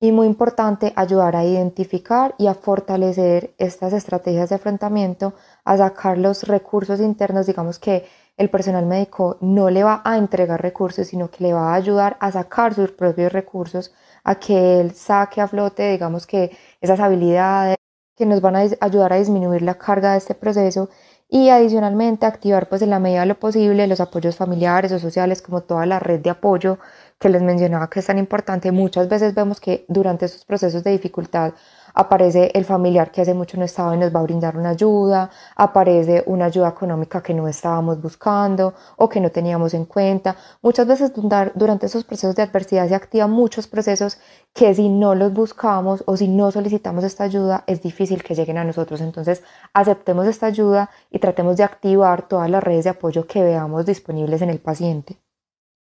y 0.00 0.12
muy 0.12 0.26
importante 0.26 0.94
ayudar 0.96 1.36
a 1.36 1.44
identificar 1.44 2.34
y 2.38 2.46
a 2.46 2.54
fortalecer 2.54 3.54
estas 3.58 3.92
estrategias 3.92 4.48
de 4.48 4.54
enfrentamiento, 4.54 5.34
a 5.64 5.76
sacar 5.76 6.16
los 6.16 6.44
recursos 6.44 7.00
internos, 7.00 7.46
digamos 7.46 7.78
que 7.78 8.06
el 8.40 8.48
personal 8.48 8.86
médico 8.86 9.36
no 9.42 9.68
le 9.68 9.84
va 9.84 10.00
a 10.02 10.16
entregar 10.16 10.62
recursos, 10.62 11.06
sino 11.08 11.30
que 11.30 11.44
le 11.44 11.52
va 11.52 11.72
a 11.72 11.74
ayudar 11.74 12.16
a 12.20 12.32
sacar 12.32 12.72
sus 12.74 12.90
propios 12.90 13.30
recursos, 13.32 13.92
a 14.24 14.36
que 14.36 14.80
él 14.80 14.92
saque 14.94 15.42
a 15.42 15.46
flote, 15.46 15.92
digamos 15.92 16.26
que 16.26 16.56
esas 16.80 17.00
habilidades, 17.00 17.76
que 18.16 18.24
nos 18.24 18.40
van 18.40 18.56
a 18.56 18.60
ayudar 18.80 19.12
a 19.12 19.16
disminuir 19.16 19.60
la 19.60 19.76
carga 19.76 20.12
de 20.12 20.18
este 20.18 20.34
proceso 20.34 20.88
y 21.28 21.50
adicionalmente 21.50 22.24
activar 22.24 22.68
pues 22.70 22.80
en 22.80 22.90
la 22.90 22.98
medida 22.98 23.20
de 23.20 23.26
lo 23.26 23.38
posible 23.38 23.86
los 23.86 24.00
apoyos 24.00 24.36
familiares 24.36 24.90
o 24.92 24.98
sociales 24.98 25.42
como 25.42 25.60
toda 25.62 25.84
la 25.86 25.98
red 25.98 26.20
de 26.20 26.30
apoyo 26.30 26.78
que 27.20 27.28
les 27.28 27.42
mencionaba 27.42 27.90
que 27.90 28.00
es 28.00 28.06
tan 28.06 28.18
importante. 28.18 28.72
Muchas 28.72 29.08
veces 29.08 29.34
vemos 29.34 29.60
que 29.60 29.84
durante 29.88 30.24
estos 30.24 30.44
procesos 30.46 30.82
de 30.82 30.92
dificultad 30.92 31.52
aparece 31.94 32.50
el 32.54 32.64
familiar 32.64 33.10
que 33.10 33.20
hace 33.20 33.34
mucho 33.34 33.58
no 33.58 33.64
estaba 33.64 33.94
y 33.94 33.98
nos 33.98 34.14
va 34.14 34.20
a 34.20 34.22
brindar 34.22 34.56
una 34.56 34.70
ayuda, 34.70 35.30
aparece 35.54 36.22
una 36.26 36.46
ayuda 36.46 36.70
económica 36.70 37.22
que 37.22 37.34
no 37.34 37.46
estábamos 37.46 38.00
buscando 38.00 38.72
o 38.96 39.08
que 39.10 39.20
no 39.20 39.30
teníamos 39.30 39.74
en 39.74 39.84
cuenta. 39.84 40.36
Muchas 40.62 40.86
veces 40.86 41.12
durante 41.54 41.86
esos 41.86 42.04
procesos 42.04 42.34
de 42.36 42.42
adversidad 42.42 42.88
se 42.88 42.94
activan 42.94 43.30
muchos 43.30 43.66
procesos 43.66 44.18
que 44.54 44.74
si 44.74 44.88
no 44.88 45.14
los 45.14 45.34
buscamos 45.34 46.02
o 46.06 46.16
si 46.16 46.26
no 46.26 46.50
solicitamos 46.50 47.04
esta 47.04 47.24
ayuda 47.24 47.64
es 47.66 47.82
difícil 47.82 48.22
que 48.22 48.34
lleguen 48.34 48.56
a 48.56 48.64
nosotros. 48.64 49.02
Entonces 49.02 49.42
aceptemos 49.74 50.26
esta 50.26 50.46
ayuda 50.46 50.90
y 51.10 51.18
tratemos 51.18 51.58
de 51.58 51.64
activar 51.64 52.28
todas 52.28 52.48
las 52.48 52.64
redes 52.64 52.84
de 52.84 52.90
apoyo 52.90 53.26
que 53.26 53.42
veamos 53.42 53.84
disponibles 53.84 54.40
en 54.40 54.48
el 54.48 54.58
paciente. 54.58 55.18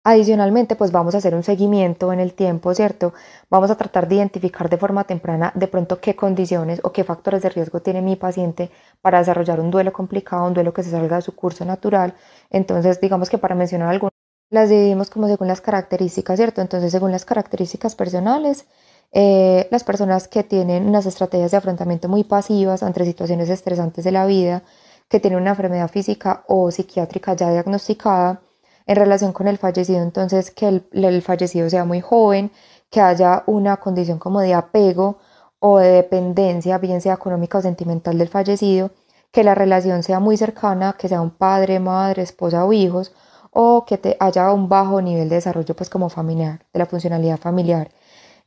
Adicionalmente, 0.09 0.77
pues 0.77 0.93
vamos 0.93 1.17
a 1.17 1.19
hacer 1.19 1.35
un 1.35 1.43
seguimiento 1.43 2.13
en 2.13 2.21
el 2.21 2.33
tiempo, 2.33 2.73
¿cierto? 2.75 3.13
Vamos 3.51 3.73
a 3.73 3.77
tratar 3.77 4.07
de 4.07 4.15
identificar 4.15 4.71
de 4.71 4.77
forma 4.77 5.03
temprana 5.03 5.51
de 5.57 5.67
pronto 5.67 6.01
qué 6.01 6.15
condiciones 6.15 6.81
o 6.85 6.93
qué 6.93 7.03
factores 7.03 7.43
de 7.43 7.49
riesgo 7.49 7.81
tiene 7.83 8.03
mi 8.03 8.15
paciente 8.15 8.71
para 9.03 9.19
desarrollar 9.19 9.59
un 9.59 9.73
duelo 9.73 9.93
complicado, 9.93 10.47
un 10.47 10.55
duelo 10.55 10.73
que 10.73 10.85
se 10.85 10.93
salga 10.93 11.17
de 11.17 11.23
su 11.23 11.35
curso 11.35 11.65
natural. 11.65 12.15
Entonces, 12.51 13.01
digamos 13.01 13.31
que 13.31 13.39
para 13.39 13.57
mencionar 13.57 13.89
algunas, 13.89 14.13
las 14.49 14.69
dividimos 14.71 15.11
como 15.11 15.27
según 15.27 15.49
las 15.49 15.61
características, 15.61 16.37
¿cierto? 16.37 16.61
Entonces, 16.61 16.93
según 16.93 17.11
las 17.11 17.25
características 17.25 17.97
personales, 17.97 18.67
eh, 19.11 19.67
las 19.73 19.83
personas 19.83 20.29
que 20.29 20.45
tienen 20.45 20.87
unas 20.87 21.07
estrategias 21.07 21.51
de 21.51 21.57
afrontamiento 21.57 22.09
muy 22.09 22.23
pasivas 22.23 22.85
ante 22.85 23.05
situaciones 23.05 23.49
estresantes 23.51 24.05
de 24.05 24.13
la 24.13 24.25
vida, 24.27 24.63
que 25.09 25.19
tienen 25.19 25.41
una 25.41 25.51
enfermedad 25.51 25.91
física 25.91 26.45
o 26.47 26.71
psiquiátrica 26.71 27.35
ya 27.35 27.51
diagnosticada, 27.51 28.41
en 28.87 28.97
relación 28.97 29.33
con 29.33 29.49
el 29.49 29.59
fallecido, 29.59 30.01
entonces 30.03 30.51
que 30.51 30.83
el, 30.93 31.23
fallecido 31.23 31.69
sea 31.69 31.85
muy 31.85 32.01
joven, 32.01 32.53
que 32.91 33.01
haya 33.01 33.43
una 33.47 33.79
condición 33.79 34.19
como 34.19 34.41
de 34.41 34.55
apego 34.55 35.19
o 35.59 35.79
de 35.79 35.89
dependencia, 35.89 36.79
bien 36.79 37.01
sea 37.01 37.15
económica 37.15 37.59
o 37.59 37.63
sentimental 37.63 38.17
del 38.19 38.29
fallecido, 38.29 38.91
que 39.33 39.45
la 39.45 39.55
relación 39.55 40.03
sea 40.03 40.21
muy 40.21 40.37
cercana, 40.37 40.95
que 40.99 41.09
sea 41.09 41.21
un 41.21 41.31
padre, 41.31 41.81
madre, 41.81 42.23
esposa 42.23 42.65
o 42.65 42.73
hijos, 42.73 43.13
o 43.51 43.85
que 43.87 43.99
te 43.99 44.17
haya 44.21 44.53
un 44.53 44.69
bajo 44.69 45.01
nivel 45.03 45.29
de 45.29 45.37
desarrollo 45.37 45.75
pues 45.75 45.91
como 45.91 46.09
familiar, 46.09 46.65
de 46.73 46.79
la 46.79 46.87
funcionalidad 46.87 47.39
familiar. 47.39 47.91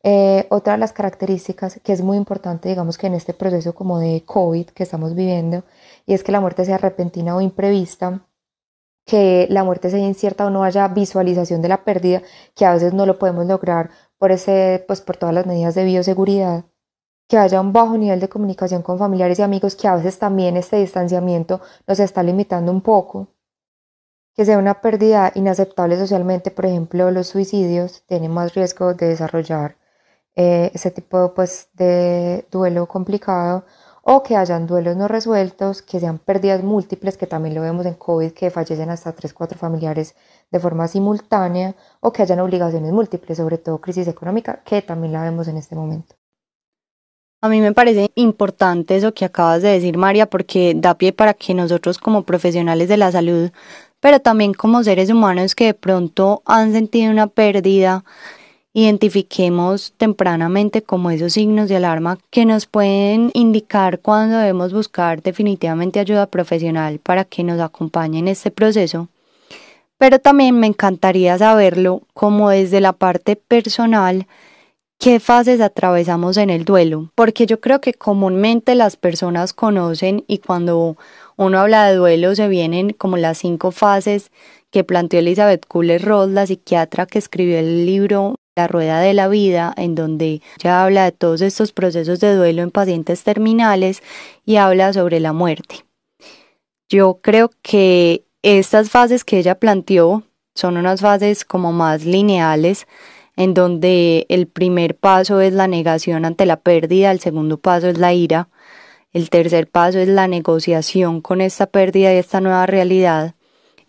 Eh, 0.03 0.47
otra 0.49 0.73
de 0.73 0.79
las 0.79 0.93
características 0.93 1.81
que 1.83 1.91
es 1.91 2.01
muy 2.01 2.15
importante, 2.15 2.69
digamos 2.69 2.97
que 2.97 3.07
en 3.07 3.15
este 3.15 3.33
proceso 3.33 3.75
como 3.75 3.99
de 3.99 4.23
COVID 4.25 4.67
que 4.67 4.83
estamos 4.83 5.15
viviendo, 5.15 5.63
y 6.05 6.13
es 6.13 6.23
que 6.23 6.31
la 6.31 6.39
muerte 6.39 6.63
sea 6.63 6.77
repentina 6.77 7.35
o 7.35 7.41
imprevista, 7.41 8.21
que 9.05 9.47
la 9.49 9.63
muerte 9.63 9.89
sea 9.89 9.99
incierta 9.99 10.45
o 10.45 10.49
no 10.49 10.63
haya 10.63 10.87
visualización 10.87 11.61
de 11.61 11.69
la 11.69 11.83
pérdida, 11.83 12.21
que 12.55 12.65
a 12.65 12.73
veces 12.73 12.93
no 12.93 13.05
lo 13.05 13.17
podemos 13.19 13.45
lograr 13.45 13.89
por, 14.17 14.31
ese, 14.31 14.83
pues 14.87 15.01
por 15.01 15.17
todas 15.17 15.33
las 15.35 15.45
medidas 15.45 15.75
de 15.75 15.85
bioseguridad, 15.85 16.65
que 17.27 17.37
haya 17.37 17.61
un 17.61 17.73
bajo 17.73 17.97
nivel 17.97 18.19
de 18.19 18.29
comunicación 18.29 18.81
con 18.81 18.97
familiares 18.99 19.39
y 19.39 19.43
amigos, 19.43 19.75
que 19.75 19.87
a 19.87 19.95
veces 19.95 20.19
también 20.19 20.57
este 20.57 20.77
distanciamiento 20.77 21.61
nos 21.87 21.99
está 21.99 22.23
limitando 22.23 22.71
un 22.71 22.81
poco, 22.81 23.29
que 24.35 24.45
sea 24.45 24.57
una 24.57 24.81
pérdida 24.81 25.31
inaceptable 25.35 25.97
socialmente, 25.97 26.51
por 26.51 26.65
ejemplo, 26.65 27.11
los 27.11 27.27
suicidios 27.27 28.03
tienen 28.07 28.31
más 28.31 28.53
riesgo 28.55 28.93
de 28.93 29.07
desarrollar 29.07 29.77
eh, 30.35 30.71
ese 30.73 30.91
tipo 30.91 31.33
pues, 31.33 31.69
de 31.73 32.47
duelo 32.51 32.87
complicado 32.87 33.65
o 34.11 34.23
que 34.23 34.35
hayan 34.35 34.65
duelos 34.65 34.95
no 34.97 35.07
resueltos, 35.07 35.83
que 35.83 35.99
sean 35.99 36.17
pérdidas 36.17 36.63
múltiples, 36.63 37.15
que 37.15 37.27
también 37.27 37.53
lo 37.53 37.61
vemos 37.61 37.85
en 37.85 37.93
COVID, 37.93 38.31
que 38.31 38.49
fallecen 38.49 38.89
hasta 38.89 39.11
3, 39.11 39.35
4 39.35 39.59
familiares 39.59 40.15
de 40.49 40.59
forma 40.59 40.87
simultánea, 40.87 41.75
o 41.99 42.11
que 42.11 42.23
hayan 42.23 42.39
obligaciones 42.39 42.91
múltiples, 42.91 43.37
sobre 43.37 43.59
todo 43.59 43.79
crisis 43.79 44.07
económica, 44.07 44.63
que 44.65 44.81
también 44.81 45.13
la 45.13 45.21
vemos 45.21 45.47
en 45.47 45.57
este 45.57 45.75
momento. 45.75 46.15
A 47.43 47.49
mí 47.49 47.61
me 47.61 47.71
parece 47.71 48.09
importante 48.15 48.95
eso 48.95 49.13
que 49.13 49.25
acabas 49.25 49.61
de 49.61 49.69
decir, 49.69 49.95
María, 49.95 50.25
porque 50.25 50.73
da 50.75 50.95
pie 50.95 51.13
para 51.13 51.35
que 51.35 51.53
nosotros 51.53 51.99
como 51.99 52.23
profesionales 52.23 52.89
de 52.89 52.97
la 52.97 53.11
salud, 53.11 53.51
pero 53.99 54.19
también 54.19 54.55
como 54.55 54.83
seres 54.83 55.11
humanos 55.11 55.53
que 55.53 55.65
de 55.65 55.73
pronto 55.75 56.41
han 56.45 56.71
sentido 56.71 57.11
una 57.11 57.27
pérdida, 57.27 58.03
identifiquemos 58.73 59.93
tempranamente 59.97 60.83
como 60.83 61.09
esos 61.09 61.33
signos 61.33 61.69
de 61.69 61.77
alarma 61.77 62.19
que 62.29 62.45
nos 62.45 62.65
pueden 62.67 63.31
indicar 63.33 63.99
cuando 63.99 64.37
debemos 64.37 64.73
buscar 64.73 65.23
definitivamente 65.23 65.99
ayuda 65.99 66.27
profesional 66.27 66.99
para 66.99 67.25
que 67.25 67.43
nos 67.43 67.59
acompañe 67.59 68.19
en 68.19 68.27
este 68.27 68.51
proceso. 68.51 69.07
Pero 69.97 70.19
también 70.19 70.59
me 70.59 70.67
encantaría 70.67 71.37
saberlo 71.37 72.03
como 72.13 72.49
desde 72.49 72.79
la 72.79 72.93
parte 72.93 73.35
personal, 73.35 74.27
qué 74.97 75.19
fases 75.19 75.61
atravesamos 75.61 76.37
en 76.37 76.49
el 76.49 76.63
duelo, 76.63 77.11
porque 77.15 77.45
yo 77.45 77.59
creo 77.59 77.81
que 77.81 77.93
comúnmente 77.93 78.75
las 78.75 78.97
personas 78.97 79.53
conocen 79.53 80.23
y 80.27 80.37
cuando 80.37 80.95
uno 81.37 81.59
habla 81.59 81.87
de 81.87 81.95
duelo 81.95 82.35
se 82.35 82.47
vienen 82.47 82.91
como 82.91 83.17
las 83.17 83.39
cinco 83.39 83.71
fases 83.71 84.31
que 84.71 84.83
planteó 84.83 85.19
Elizabeth 85.19 85.65
Kubler-Ross, 85.67 86.29
la 86.29 86.45
psiquiatra 86.45 87.05
que 87.05 87.17
escribió 87.17 87.57
el 87.59 87.85
libro 87.85 88.35
la 88.59 88.67
rueda 88.67 88.99
de 88.99 89.13
la 89.13 89.29
vida, 89.29 89.73
en 89.77 89.95
donde 89.95 90.41
ya 90.61 90.83
habla 90.83 91.05
de 91.05 91.13
todos 91.13 91.41
estos 91.41 91.71
procesos 91.71 92.19
de 92.19 92.35
duelo 92.35 92.61
en 92.61 92.71
pacientes 92.71 93.23
terminales 93.23 94.03
y 94.45 94.57
habla 94.57 94.91
sobre 94.91 95.21
la 95.21 95.31
muerte. 95.31 95.85
Yo 96.89 97.19
creo 97.21 97.51
que 97.61 98.25
estas 98.41 98.89
fases 98.89 99.23
que 99.23 99.37
ella 99.39 99.55
planteó 99.55 100.23
son 100.55 100.75
unas 100.75 100.99
fases 100.99 101.45
como 101.45 101.71
más 101.71 102.03
lineales, 102.03 102.85
en 103.37 103.53
donde 103.53 104.25
el 104.27 104.47
primer 104.47 104.97
paso 104.97 105.39
es 105.39 105.53
la 105.53 105.67
negación 105.67 106.25
ante 106.25 106.45
la 106.45 106.57
pérdida, 106.57 107.11
el 107.11 107.21
segundo 107.21 107.57
paso 107.57 107.87
es 107.87 107.97
la 107.97 108.13
ira, 108.13 108.49
el 109.13 109.29
tercer 109.29 109.69
paso 109.69 109.99
es 109.99 110.09
la 110.09 110.27
negociación 110.27 111.21
con 111.21 111.39
esta 111.39 111.65
pérdida 111.67 112.13
y 112.13 112.17
esta 112.17 112.41
nueva 112.41 112.65
realidad, 112.65 113.35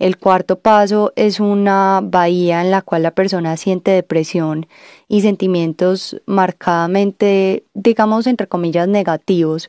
el 0.01 0.17
cuarto 0.17 0.59
paso 0.59 1.13
es 1.15 1.41
una 1.41 2.01
bahía 2.03 2.63
en 2.63 2.71
la 2.71 2.81
cual 2.81 3.03
la 3.03 3.11
persona 3.11 3.59
siente 3.59 3.91
depresión 3.91 4.67
y 5.09 5.21
sentimientos 5.21 6.21
marcadamente, 6.25 7.65
digamos, 7.75 8.27
entre 8.27 8.47
comillas, 8.47 8.89
negativos, 8.89 9.69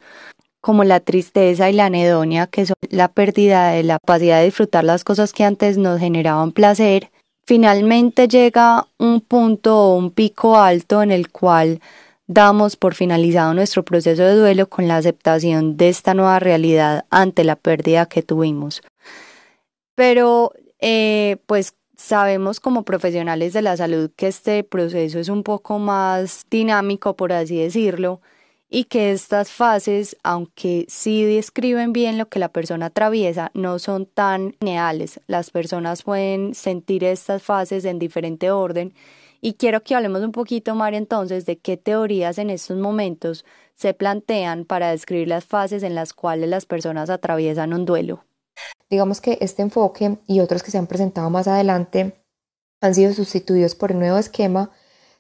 como 0.61 0.85
la 0.85 1.01
tristeza 1.01 1.69
y 1.69 1.73
la 1.73 1.87
anedonia, 1.87 2.47
que 2.47 2.65
son 2.65 2.75
la 2.89 3.09
pérdida 3.09 3.71
de 3.71 3.83
la 3.83 3.97
capacidad 3.99 4.39
de 4.39 4.45
disfrutar 4.45 4.85
las 4.85 5.03
cosas 5.03 5.33
que 5.33 5.43
antes 5.43 5.77
nos 5.77 5.99
generaban 5.99 6.53
placer. 6.53 7.11
finalmente 7.45 8.29
llega 8.29 8.87
un 8.97 9.19
punto 9.19 9.77
o 9.77 9.97
un 9.97 10.11
pico 10.11 10.57
alto 10.57 11.03
en 11.03 11.11
el 11.11 11.29
cual 11.29 11.81
damos 12.27 12.77
por 12.77 12.95
finalizado 12.95 13.53
nuestro 13.53 13.83
proceso 13.83 14.23
de 14.23 14.35
duelo 14.35 14.69
con 14.69 14.87
la 14.87 14.95
aceptación 14.95 15.75
de 15.75 15.89
esta 15.89 16.13
nueva 16.13 16.39
realidad 16.39 17.03
ante 17.09 17.43
la 17.43 17.57
pérdida 17.57 18.05
que 18.05 18.21
tuvimos. 18.21 18.81
Pero 19.95 20.53
eh, 20.79 21.37
pues 21.45 21.75
sabemos 21.97 22.59
como 22.59 22.83
profesionales 22.83 23.53
de 23.53 23.61
la 23.61 23.77
salud 23.77 24.11
que 24.15 24.27
este 24.27 24.63
proceso 24.63 25.19
es 25.19 25.29
un 25.29 25.43
poco 25.43 25.79
más 25.79 26.45
dinámico, 26.49 27.15
por 27.15 27.33
así 27.33 27.57
decirlo, 27.57 28.21
y 28.69 28.85
que 28.85 29.11
estas 29.11 29.51
fases, 29.51 30.17
aunque 30.23 30.85
sí 30.87 31.23
describen 31.25 31.93
bien 31.93 32.17
lo 32.17 32.29
que 32.29 32.39
la 32.39 32.49
persona 32.49 32.87
atraviesa, 32.87 33.51
no 33.53 33.79
son 33.79 34.05
tan 34.05 34.55
lineales. 34.61 35.19
Las 35.27 35.51
personas 35.51 36.03
pueden 36.03 36.55
sentir 36.55 37.03
estas 37.03 37.43
fases 37.43 37.85
en 37.85 37.99
diferente 37.99 38.49
orden 38.49 38.93
y 39.41 39.53
quiero 39.55 39.83
que 39.83 39.95
hablemos 39.95 40.21
un 40.21 40.31
poquito, 40.31 40.75
María, 40.75 40.99
entonces, 40.99 41.45
de 41.47 41.57
qué 41.57 41.75
teorías 41.75 42.37
en 42.37 42.51
estos 42.51 42.77
momentos 42.77 43.43
se 43.75 43.93
plantean 43.95 44.65
para 44.65 44.91
describir 44.91 45.27
las 45.27 45.45
fases 45.45 45.81
en 45.83 45.95
las 45.95 46.13
cuales 46.13 46.47
las 46.49 46.67
personas 46.67 47.09
atraviesan 47.09 47.73
un 47.73 47.85
duelo. 47.85 48.23
Digamos 48.91 49.21
que 49.21 49.37
este 49.39 49.61
enfoque 49.61 50.17
y 50.27 50.41
otros 50.41 50.63
que 50.63 50.69
se 50.69 50.77
han 50.77 50.85
presentado 50.85 51.29
más 51.29 51.47
adelante 51.47 52.21
han 52.81 52.93
sido 52.93 53.13
sustituidos 53.13 53.73
por 53.73 53.93
un 53.93 53.99
nuevo 53.99 54.17
esquema, 54.17 54.69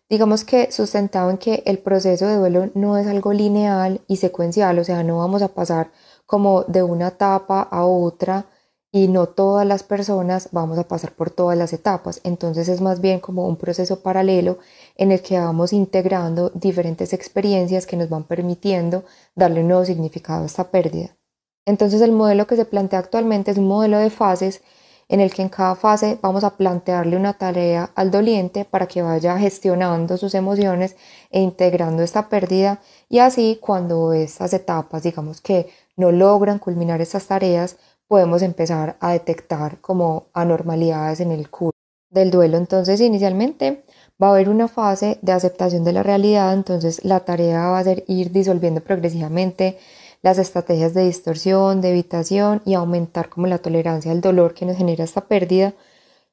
digamos 0.09 0.43
que 0.43 0.73
sustentado 0.73 1.29
en 1.29 1.37
que 1.37 1.63
el 1.65 1.79
proceso 1.79 2.27
de 2.27 2.35
duelo 2.35 2.69
no 2.73 2.97
es 2.97 3.07
algo 3.07 3.31
lineal 3.31 4.01
y 4.07 4.17
secuencial, 4.17 4.77
o 4.77 4.83
sea, 4.83 5.03
no 5.03 5.19
vamos 5.19 5.41
a 5.41 5.53
pasar 5.53 5.89
como 6.25 6.63
de 6.63 6.83
una 6.83 7.07
etapa 7.07 7.61
a 7.61 7.85
otra 7.85 8.45
y 8.91 9.07
no 9.07 9.27
todas 9.27 9.65
las 9.65 9.83
personas 9.83 10.49
vamos 10.51 10.77
a 10.77 10.89
pasar 10.89 11.13
por 11.13 11.31
todas 11.31 11.57
las 11.57 11.71
etapas. 11.71 12.19
Entonces 12.25 12.67
es 12.67 12.81
más 12.81 12.99
bien 12.99 13.21
como 13.21 13.47
un 13.47 13.55
proceso 13.55 14.01
paralelo 14.01 14.59
en 14.97 15.13
el 15.13 15.21
que 15.21 15.39
vamos 15.39 15.71
integrando 15.71 16.49
diferentes 16.49 17.13
experiencias 17.13 17.85
que 17.85 17.95
nos 17.95 18.09
van 18.09 18.25
permitiendo 18.25 19.05
darle 19.33 19.61
un 19.61 19.69
nuevo 19.69 19.85
significado 19.85 20.43
a 20.43 20.47
esta 20.47 20.71
pérdida. 20.71 21.15
Entonces 21.65 22.01
el 22.01 22.11
modelo 22.11 22.47
que 22.47 22.55
se 22.55 22.65
plantea 22.65 22.99
actualmente 22.99 23.51
es 23.51 23.57
un 23.57 23.67
modelo 23.67 23.97
de 23.99 24.09
fases 24.09 24.61
en 25.09 25.19
el 25.19 25.33
que 25.33 25.41
en 25.41 25.49
cada 25.49 25.75
fase 25.75 26.17
vamos 26.21 26.43
a 26.43 26.55
plantearle 26.57 27.17
una 27.17 27.33
tarea 27.33 27.91
al 27.95 28.11
doliente 28.11 28.65
para 28.65 28.87
que 28.87 29.01
vaya 29.01 29.37
gestionando 29.37 30.17
sus 30.17 30.33
emociones 30.35 30.95
e 31.29 31.41
integrando 31.41 32.01
esta 32.01 32.29
pérdida 32.29 32.79
y 33.09 33.19
así 33.19 33.59
cuando 33.61 34.13
estas 34.13 34.53
etapas 34.53 35.03
digamos 35.03 35.41
que 35.41 35.69
no 35.97 36.11
logran 36.11 36.59
culminar 36.59 37.01
estas 37.01 37.27
tareas 37.27 37.77
podemos 38.07 38.41
empezar 38.41 38.97
a 38.99 39.13
detectar 39.13 39.79
como 39.79 40.27
anormalidades 40.33 41.21
en 41.21 41.31
el 41.31 41.49
curso 41.49 41.77
del 42.09 42.29
duelo. 42.29 42.57
Entonces, 42.57 42.99
inicialmente 42.99 43.85
va 44.21 44.27
a 44.27 44.31
haber 44.31 44.49
una 44.49 44.67
fase 44.67 45.17
de 45.21 45.31
aceptación 45.31 45.85
de 45.85 45.93
la 45.93 46.03
realidad, 46.03 46.53
entonces 46.53 47.05
la 47.05 47.21
tarea 47.21 47.69
va 47.69 47.79
a 47.79 47.83
ser 47.83 48.03
ir 48.07 48.31
disolviendo 48.31 48.81
progresivamente 48.81 49.77
las 50.21 50.37
estrategias 50.37 50.93
de 50.93 51.05
distorsión, 51.05 51.81
de 51.81 51.89
evitación 51.91 52.61
y 52.65 52.73
aumentar 52.75 53.29
como 53.29 53.47
la 53.47 53.57
tolerancia 53.59 54.11
al 54.11 54.21
dolor 54.21 54.53
que 54.53 54.65
nos 54.65 54.77
genera 54.77 55.03
esta 55.03 55.21
pérdida. 55.21 55.73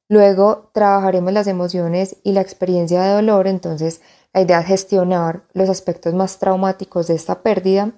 Luego 0.09 0.71
trabajaremos 0.73 1.33
las 1.33 1.47
emociones 1.47 2.16
y 2.23 2.33
la 2.33 2.40
experiencia 2.40 3.02
de 3.02 3.14
dolor, 3.14 3.47
entonces 3.47 4.00
la 4.33 4.42
idea 4.42 4.61
es 4.61 4.66
gestionar 4.66 5.42
los 5.52 5.68
aspectos 5.68 6.14
más 6.14 6.38
traumáticos 6.38 7.07
de 7.09 7.14
esta 7.14 7.42
pérdida 7.42 7.92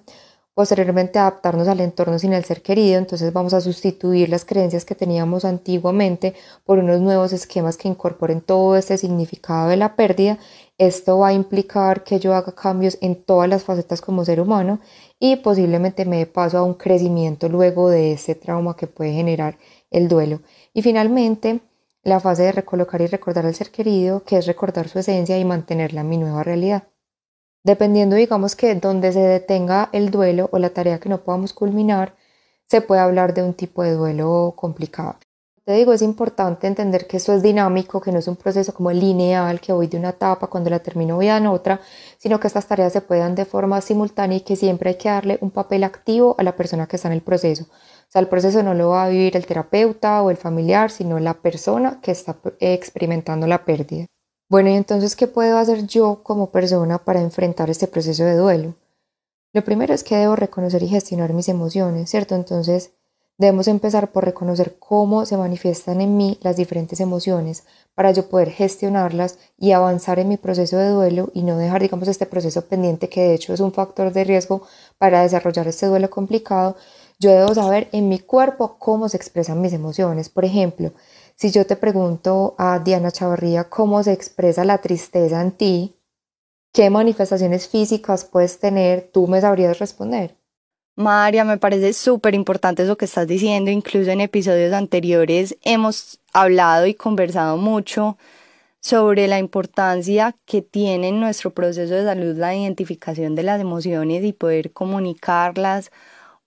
posteriormente 0.53 1.17
adaptarnos 1.17 1.67
al 1.67 1.79
entorno 1.79 2.19
sin 2.19 2.33
el 2.33 2.43
ser 2.43 2.61
querido, 2.61 2.97
entonces 2.97 3.31
vamos 3.31 3.53
a 3.53 3.61
sustituir 3.61 4.29
las 4.29 4.45
creencias 4.45 4.85
que 4.85 4.95
teníamos 4.95 5.45
antiguamente 5.45 6.33
por 6.65 6.77
unos 6.79 6.99
nuevos 6.99 7.33
esquemas 7.33 7.77
que 7.77 7.87
incorporen 7.87 8.41
todo 8.41 8.75
este 8.75 8.97
significado 8.97 9.69
de 9.69 9.77
la 9.77 9.95
pérdida. 9.95 10.37
Esto 10.81 11.19
va 11.19 11.27
a 11.27 11.33
implicar 11.33 12.03
que 12.03 12.17
yo 12.19 12.33
haga 12.33 12.55
cambios 12.55 12.97
en 13.01 13.23
todas 13.23 13.47
las 13.47 13.63
facetas 13.63 14.01
como 14.01 14.25
ser 14.25 14.41
humano 14.41 14.79
y 15.19 15.35
posiblemente 15.35 16.05
me 16.05 16.17
dé 16.17 16.25
paso 16.25 16.57
a 16.57 16.63
un 16.63 16.73
crecimiento 16.73 17.49
luego 17.49 17.87
de 17.91 18.13
ese 18.13 18.33
trauma 18.33 18.75
que 18.75 18.87
puede 18.87 19.13
generar 19.13 19.59
el 19.91 20.07
duelo. 20.07 20.41
Y 20.73 20.81
finalmente, 20.81 21.59
la 22.01 22.19
fase 22.19 22.41
de 22.41 22.51
recolocar 22.51 22.99
y 22.99 23.05
recordar 23.05 23.45
al 23.45 23.53
ser 23.53 23.69
querido, 23.69 24.23
que 24.23 24.37
es 24.37 24.47
recordar 24.47 24.89
su 24.89 24.97
esencia 24.97 25.37
y 25.37 25.45
mantenerla 25.45 26.01
en 26.01 26.09
mi 26.09 26.17
nueva 26.17 26.41
realidad. 26.41 26.87
Dependiendo, 27.63 28.15
digamos 28.15 28.55
que 28.55 28.73
donde 28.73 29.13
se 29.13 29.19
detenga 29.19 29.89
el 29.93 30.09
duelo 30.09 30.49
o 30.51 30.57
la 30.57 30.71
tarea 30.71 30.99
que 30.99 31.09
no 31.09 31.23
podamos 31.23 31.53
culminar, 31.53 32.15
se 32.67 32.81
puede 32.81 33.01
hablar 33.01 33.35
de 33.35 33.43
un 33.43 33.53
tipo 33.53 33.83
de 33.83 33.93
duelo 33.93 34.55
complicado. 34.55 35.17
Te 35.63 35.73
digo, 35.73 35.93
es 35.93 36.01
importante 36.01 36.65
entender 36.65 37.05
que 37.05 37.17
esto 37.17 37.33
es 37.33 37.43
dinámico, 37.43 38.01
que 38.01 38.11
no 38.11 38.17
es 38.17 38.27
un 38.27 38.35
proceso 38.35 38.73
como 38.73 38.91
lineal, 38.91 39.61
que 39.61 39.71
voy 39.71 39.85
de 39.85 39.97
una 39.97 40.09
etapa, 40.09 40.47
cuando 40.47 40.71
la 40.71 40.79
termino 40.79 41.17
voy 41.17 41.27
a 41.27 41.51
otra, 41.51 41.79
sino 42.17 42.39
que 42.39 42.47
estas 42.47 42.65
tareas 42.65 42.93
se 42.93 43.01
puedan 43.01 43.35
de 43.35 43.45
forma 43.45 43.79
simultánea 43.79 44.39
y 44.39 44.41
que 44.41 44.55
siempre 44.55 44.89
hay 44.89 44.95
que 44.95 45.09
darle 45.09 45.37
un 45.39 45.51
papel 45.51 45.83
activo 45.83 46.35
a 46.39 46.43
la 46.43 46.55
persona 46.55 46.87
que 46.87 46.95
está 46.95 47.09
en 47.09 47.13
el 47.13 47.21
proceso. 47.21 47.65
O 47.65 48.11
sea, 48.11 48.21
el 48.21 48.27
proceso 48.27 48.63
no 48.63 48.73
lo 48.73 48.89
va 48.89 49.05
a 49.05 49.09
vivir 49.09 49.37
el 49.37 49.45
terapeuta 49.45 50.23
o 50.23 50.31
el 50.31 50.37
familiar, 50.37 50.89
sino 50.89 51.19
la 51.19 51.35
persona 51.35 52.01
que 52.01 52.09
está 52.09 52.37
experimentando 52.59 53.45
la 53.45 53.63
pérdida. 53.63 54.07
Bueno, 54.49 54.69
y 54.69 54.73
entonces, 54.73 55.15
¿qué 55.15 55.27
puedo 55.27 55.59
hacer 55.59 55.85
yo 55.85 56.23
como 56.23 56.51
persona 56.51 56.97
para 56.97 57.21
enfrentar 57.21 57.69
este 57.69 57.87
proceso 57.87 58.23
de 58.23 58.35
duelo? 58.35 58.75
Lo 59.53 59.63
primero 59.63 59.93
es 59.93 60.03
que 60.03 60.17
debo 60.17 60.35
reconocer 60.35 60.81
y 60.81 60.87
gestionar 60.87 61.33
mis 61.33 61.49
emociones, 61.49 62.09
¿cierto? 62.09 62.33
Entonces, 62.35 62.93
debemos 63.41 63.67
empezar 63.67 64.11
por 64.11 64.23
reconocer 64.23 64.75
cómo 64.77 65.25
se 65.25 65.35
manifiestan 65.35 65.99
en 65.99 66.15
mí 66.15 66.37
las 66.41 66.57
diferentes 66.57 66.99
emociones 66.99 67.63
para 67.95 68.11
yo 68.11 68.29
poder 68.29 68.51
gestionarlas 68.51 69.39
y 69.57 69.71
avanzar 69.71 70.19
en 70.19 70.29
mi 70.29 70.37
proceso 70.37 70.77
de 70.77 70.89
duelo 70.89 71.31
y 71.33 71.41
no 71.41 71.57
dejar, 71.57 71.81
digamos, 71.81 72.07
este 72.07 72.27
proceso 72.27 72.61
pendiente 72.67 73.09
que 73.09 73.21
de 73.21 73.33
hecho 73.33 73.51
es 73.51 73.59
un 73.59 73.73
factor 73.73 74.13
de 74.13 74.25
riesgo 74.25 74.61
para 74.99 75.23
desarrollar 75.23 75.67
este 75.67 75.87
duelo 75.87 76.11
complicado. 76.11 76.75
Yo 77.19 77.31
debo 77.31 77.55
saber 77.55 77.89
en 77.93 78.09
mi 78.09 78.19
cuerpo 78.19 78.77
cómo 78.77 79.09
se 79.09 79.17
expresan 79.17 79.59
mis 79.59 79.73
emociones. 79.73 80.29
Por 80.29 80.45
ejemplo, 80.45 80.91
si 81.35 81.49
yo 81.49 81.65
te 81.65 81.75
pregunto 81.75 82.53
a 82.59 82.77
Diana 82.77 83.09
Chavarría 83.09 83.69
cómo 83.69 84.03
se 84.03 84.13
expresa 84.13 84.65
la 84.65 84.77
tristeza 84.77 85.41
en 85.41 85.51
ti, 85.51 85.95
¿qué 86.73 86.91
manifestaciones 86.91 87.67
físicas 87.67 88.23
puedes 88.23 88.59
tener? 88.59 89.09
¿Tú 89.11 89.25
me 89.27 89.41
sabrías 89.41 89.79
responder? 89.79 90.40
María, 90.95 91.45
me 91.45 91.57
parece 91.57 91.93
súper 91.93 92.35
importante 92.35 92.83
eso 92.83 92.97
que 92.97 93.05
estás 93.05 93.27
diciendo. 93.27 93.71
Incluso 93.71 94.11
en 94.11 94.21
episodios 94.21 94.73
anteriores 94.73 95.57
hemos 95.63 96.19
hablado 96.33 96.85
y 96.85 96.93
conversado 96.93 97.57
mucho 97.57 98.17
sobre 98.81 99.27
la 99.27 99.39
importancia 99.39 100.35
que 100.45 100.61
tiene 100.61 101.09
en 101.09 101.19
nuestro 101.19 101.53
proceso 101.53 101.93
de 101.93 102.05
salud 102.05 102.35
la 102.37 102.55
identificación 102.55 103.35
de 103.35 103.43
las 103.43 103.61
emociones 103.61 104.23
y 104.23 104.33
poder 104.33 104.73
comunicarlas 104.73 105.91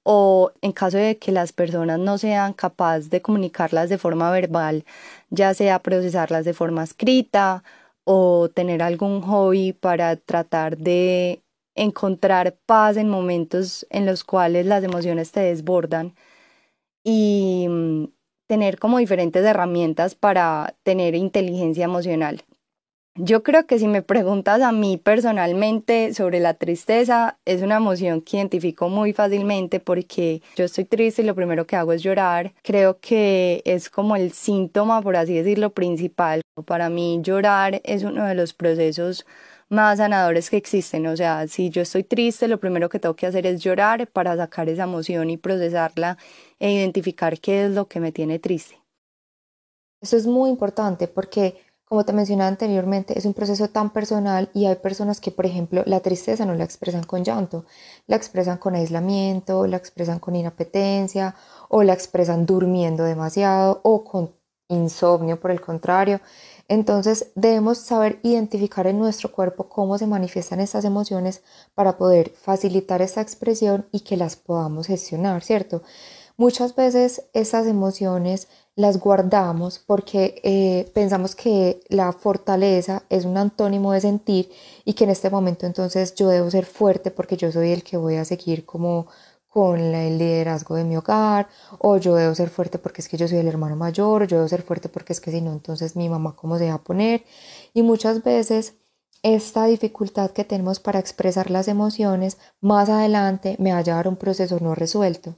o 0.04 0.52
en 0.62 0.72
caso 0.72 0.98
de 0.98 1.18
que 1.18 1.32
las 1.32 1.52
personas 1.52 1.98
no 2.00 2.18
sean 2.18 2.54
capaces 2.54 3.10
de 3.10 3.22
comunicarlas 3.22 3.88
de 3.90 3.98
forma 3.98 4.30
verbal, 4.32 4.84
ya 5.30 5.54
sea 5.54 5.80
procesarlas 5.80 6.44
de 6.44 6.54
forma 6.54 6.84
escrita 6.84 7.64
o 8.04 8.50
tener 8.54 8.82
algún 8.82 9.22
hobby 9.22 9.72
para 9.72 10.16
tratar 10.16 10.78
de 10.78 11.43
encontrar 11.74 12.56
paz 12.66 12.96
en 12.96 13.08
momentos 13.08 13.86
en 13.90 14.06
los 14.06 14.24
cuales 14.24 14.66
las 14.66 14.84
emociones 14.84 15.32
te 15.32 15.40
desbordan 15.40 16.14
y 17.04 17.66
mm, 17.68 18.04
tener 18.46 18.78
como 18.78 18.98
diferentes 18.98 19.44
herramientas 19.44 20.14
para 20.14 20.74
tener 20.82 21.14
inteligencia 21.14 21.84
emocional. 21.84 22.42
Yo 23.16 23.44
creo 23.44 23.64
que 23.64 23.78
si 23.78 23.86
me 23.86 24.02
preguntas 24.02 24.60
a 24.60 24.72
mí 24.72 24.96
personalmente 24.96 26.12
sobre 26.14 26.40
la 26.40 26.54
tristeza, 26.54 27.38
es 27.44 27.62
una 27.62 27.76
emoción 27.76 28.20
que 28.20 28.38
identifico 28.38 28.88
muy 28.88 29.12
fácilmente 29.12 29.78
porque 29.78 30.42
yo 30.56 30.64
estoy 30.64 30.84
triste 30.84 31.22
y 31.22 31.24
lo 31.24 31.36
primero 31.36 31.64
que 31.64 31.76
hago 31.76 31.92
es 31.92 32.02
llorar. 32.02 32.54
Creo 32.64 32.98
que 32.98 33.62
es 33.66 33.88
como 33.88 34.16
el 34.16 34.32
síntoma, 34.32 35.00
por 35.00 35.14
así 35.14 35.32
decirlo, 35.32 35.70
principal. 35.70 36.40
Para 36.66 36.88
mí 36.88 37.20
llorar 37.22 37.80
es 37.84 38.02
uno 38.02 38.24
de 38.24 38.34
los 38.34 38.52
procesos 38.52 39.24
más 39.68 39.98
sanadores 39.98 40.50
que 40.50 40.56
existen. 40.56 41.06
O 41.06 41.16
sea, 41.16 41.46
si 41.48 41.70
yo 41.70 41.82
estoy 41.82 42.04
triste, 42.04 42.48
lo 42.48 42.60
primero 42.60 42.88
que 42.88 42.98
tengo 42.98 43.16
que 43.16 43.26
hacer 43.26 43.46
es 43.46 43.62
llorar 43.62 44.06
para 44.08 44.36
sacar 44.36 44.68
esa 44.68 44.84
emoción 44.84 45.30
y 45.30 45.36
procesarla 45.36 46.18
e 46.58 46.72
identificar 46.72 47.38
qué 47.40 47.66
es 47.66 47.70
lo 47.72 47.88
que 47.88 48.00
me 48.00 48.12
tiene 48.12 48.38
triste. 48.38 48.80
Eso 50.00 50.16
es 50.16 50.26
muy 50.26 50.50
importante 50.50 51.08
porque 51.08 51.56
como 51.84 52.04
te 52.04 52.12
mencionaba 52.12 52.48
anteriormente, 52.48 53.16
es 53.18 53.26
un 53.26 53.34
proceso 53.34 53.68
tan 53.68 53.90
personal 53.90 54.50
y 54.54 54.64
hay 54.66 54.76
personas 54.76 55.20
que, 55.20 55.30
por 55.30 55.44
ejemplo, 55.46 55.82
la 55.86 56.00
tristeza 56.00 56.46
no 56.46 56.54
la 56.54 56.64
expresan 56.64 57.04
con 57.04 57.24
llanto, 57.24 57.66
la 58.06 58.16
expresan 58.16 58.58
con 58.58 58.74
aislamiento, 58.74 59.66
la 59.66 59.76
expresan 59.76 60.18
con 60.18 60.34
inapetencia 60.34 61.36
o 61.68 61.82
la 61.82 61.92
expresan 61.92 62.46
durmiendo 62.46 63.04
demasiado 63.04 63.80
o 63.84 64.02
con 64.02 64.34
insomnio, 64.68 65.38
por 65.38 65.50
el 65.50 65.60
contrario. 65.60 66.20
Entonces 66.68 67.28
debemos 67.34 67.78
saber 67.78 68.18
identificar 68.22 68.86
en 68.86 68.98
nuestro 68.98 69.30
cuerpo 69.30 69.68
cómo 69.68 69.98
se 69.98 70.06
manifiestan 70.06 70.60
estas 70.60 70.84
emociones 70.84 71.42
para 71.74 71.98
poder 71.98 72.30
facilitar 72.30 73.02
esta 73.02 73.20
expresión 73.20 73.86
y 73.92 74.00
que 74.00 74.16
las 74.16 74.36
podamos 74.36 74.86
gestionar, 74.86 75.42
¿cierto? 75.42 75.82
Muchas 76.36 76.74
veces 76.74 77.26
estas 77.32 77.66
emociones 77.66 78.48
las 78.74 78.98
guardamos 78.98 79.78
porque 79.78 80.40
eh, 80.42 80.90
pensamos 80.92 81.36
que 81.36 81.80
la 81.88 82.12
fortaleza 82.12 83.04
es 83.08 83.24
un 83.24 83.36
antónimo 83.36 83.92
de 83.92 84.00
sentir 84.00 84.50
y 84.84 84.94
que 84.94 85.04
en 85.04 85.10
este 85.10 85.30
momento 85.30 85.64
entonces 85.64 86.14
yo 86.16 86.28
debo 86.28 86.50
ser 86.50 86.66
fuerte 86.66 87.12
porque 87.12 87.36
yo 87.36 87.52
soy 87.52 87.70
el 87.70 87.84
que 87.84 87.96
voy 87.96 88.16
a 88.16 88.24
seguir 88.24 88.64
como 88.64 89.06
con 89.54 89.78
el 89.78 90.18
liderazgo 90.18 90.74
de 90.74 90.82
mi 90.82 90.96
hogar, 90.96 91.46
o 91.78 91.96
yo 91.96 92.16
debo 92.16 92.34
ser 92.34 92.50
fuerte 92.50 92.80
porque 92.80 93.02
es 93.02 93.08
que 93.08 93.16
yo 93.16 93.28
soy 93.28 93.38
el 93.38 93.46
hermano 93.46 93.76
mayor, 93.76 94.22
o 94.22 94.24
yo 94.24 94.38
debo 94.38 94.48
ser 94.48 94.62
fuerte 94.62 94.88
porque 94.88 95.12
es 95.12 95.20
que 95.20 95.30
si 95.30 95.40
no, 95.40 95.52
entonces 95.52 95.94
mi 95.94 96.08
mamá 96.08 96.34
cómo 96.34 96.58
se 96.58 96.66
va 96.68 96.74
a 96.74 96.82
poner. 96.82 97.22
Y 97.72 97.82
muchas 97.82 98.24
veces 98.24 98.74
esta 99.22 99.66
dificultad 99.66 100.32
que 100.32 100.42
tenemos 100.42 100.80
para 100.80 100.98
expresar 100.98 101.52
las 101.52 101.68
emociones 101.68 102.36
más 102.60 102.88
adelante 102.88 103.54
me 103.60 103.70
va 103.72 103.78
a 103.78 103.82
llevar 103.82 104.06
a 104.06 104.08
un 104.08 104.16
proceso 104.16 104.58
no 104.58 104.74
resuelto. 104.74 105.36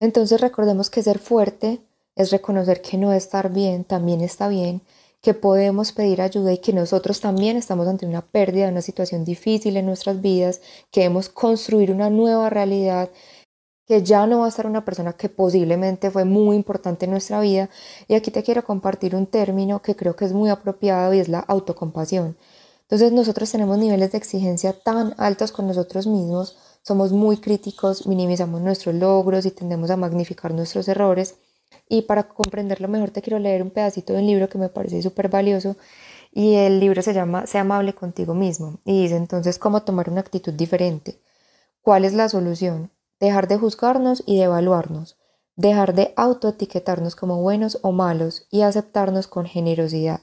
Entonces 0.00 0.38
recordemos 0.42 0.90
que 0.90 1.02
ser 1.02 1.18
fuerte 1.18 1.80
es 2.16 2.30
reconocer 2.30 2.82
que 2.82 2.98
no 2.98 3.14
estar 3.14 3.50
bien 3.50 3.84
también 3.84 4.20
está 4.20 4.48
bien, 4.48 4.82
que 5.22 5.34
podemos 5.34 5.92
pedir 5.92 6.22
ayuda 6.22 6.52
y 6.52 6.58
que 6.58 6.72
nosotros 6.72 7.20
también 7.20 7.56
estamos 7.56 7.86
ante 7.86 8.06
una 8.06 8.22
pérdida, 8.22 8.68
una 8.68 8.82
situación 8.82 9.24
difícil 9.24 9.76
en 9.76 9.86
nuestras 9.86 10.20
vidas, 10.20 10.60
que 10.90 11.10
construir 11.34 11.92
una 11.92 12.08
nueva 12.10 12.48
realidad, 12.48 13.10
que 13.86 14.02
ya 14.02 14.26
no 14.26 14.40
va 14.40 14.46
a 14.46 14.50
ser 14.50 14.66
una 14.66 14.84
persona 14.84 15.12
que 15.14 15.28
posiblemente 15.28 16.10
fue 16.10 16.24
muy 16.24 16.56
importante 16.56 17.04
en 17.04 17.10
nuestra 17.10 17.40
vida. 17.40 17.68
Y 18.08 18.14
aquí 18.14 18.30
te 18.30 18.42
quiero 18.42 18.64
compartir 18.64 19.14
un 19.14 19.26
término 19.26 19.82
que 19.82 19.96
creo 19.96 20.16
que 20.16 20.24
es 20.24 20.32
muy 20.32 20.48
apropiado 20.48 21.12
y 21.12 21.18
es 21.18 21.28
la 21.28 21.40
autocompasión. 21.40 22.36
Entonces 22.82 23.12
nosotros 23.12 23.50
tenemos 23.50 23.78
niveles 23.78 24.12
de 24.12 24.18
exigencia 24.18 24.72
tan 24.72 25.14
altos 25.18 25.52
con 25.52 25.66
nosotros 25.66 26.06
mismos, 26.06 26.56
somos 26.82 27.12
muy 27.12 27.36
críticos, 27.36 28.06
minimizamos 28.06 28.60
nuestros 28.62 28.94
logros 28.94 29.44
y 29.44 29.50
tendemos 29.50 29.90
a 29.90 29.96
magnificar 29.96 30.54
nuestros 30.54 30.88
errores 30.88 31.36
y 31.90 32.02
para 32.02 32.28
comprenderlo 32.28 32.86
mejor 32.86 33.10
te 33.10 33.20
quiero 33.20 33.40
leer 33.40 33.62
un 33.62 33.70
pedacito 33.70 34.12
de 34.12 34.20
un 34.20 34.26
libro 34.26 34.48
que 34.48 34.58
me 34.58 34.68
parece 34.68 35.02
súper 35.02 35.28
valioso 35.28 35.76
y 36.32 36.54
el 36.54 36.78
libro 36.78 37.02
se 37.02 37.12
llama 37.12 37.46
Sea 37.48 37.62
amable 37.62 37.94
contigo 37.94 38.32
mismo 38.32 38.78
y 38.84 39.02
dice 39.02 39.16
entonces 39.16 39.58
cómo 39.58 39.82
tomar 39.82 40.08
una 40.08 40.20
actitud 40.20 40.52
diferente. 40.52 41.20
¿Cuál 41.82 42.04
es 42.04 42.14
la 42.14 42.28
solución? 42.28 42.92
Dejar 43.18 43.48
de 43.48 43.58
juzgarnos 43.58 44.22
y 44.24 44.36
de 44.36 44.44
evaluarnos, 44.44 45.18
dejar 45.56 45.92
de 45.94 46.14
autoetiquetarnos 46.16 47.16
como 47.16 47.42
buenos 47.42 47.80
o 47.82 47.90
malos 47.90 48.46
y 48.50 48.62
aceptarnos 48.62 49.26
con 49.26 49.44
generosidad, 49.44 50.20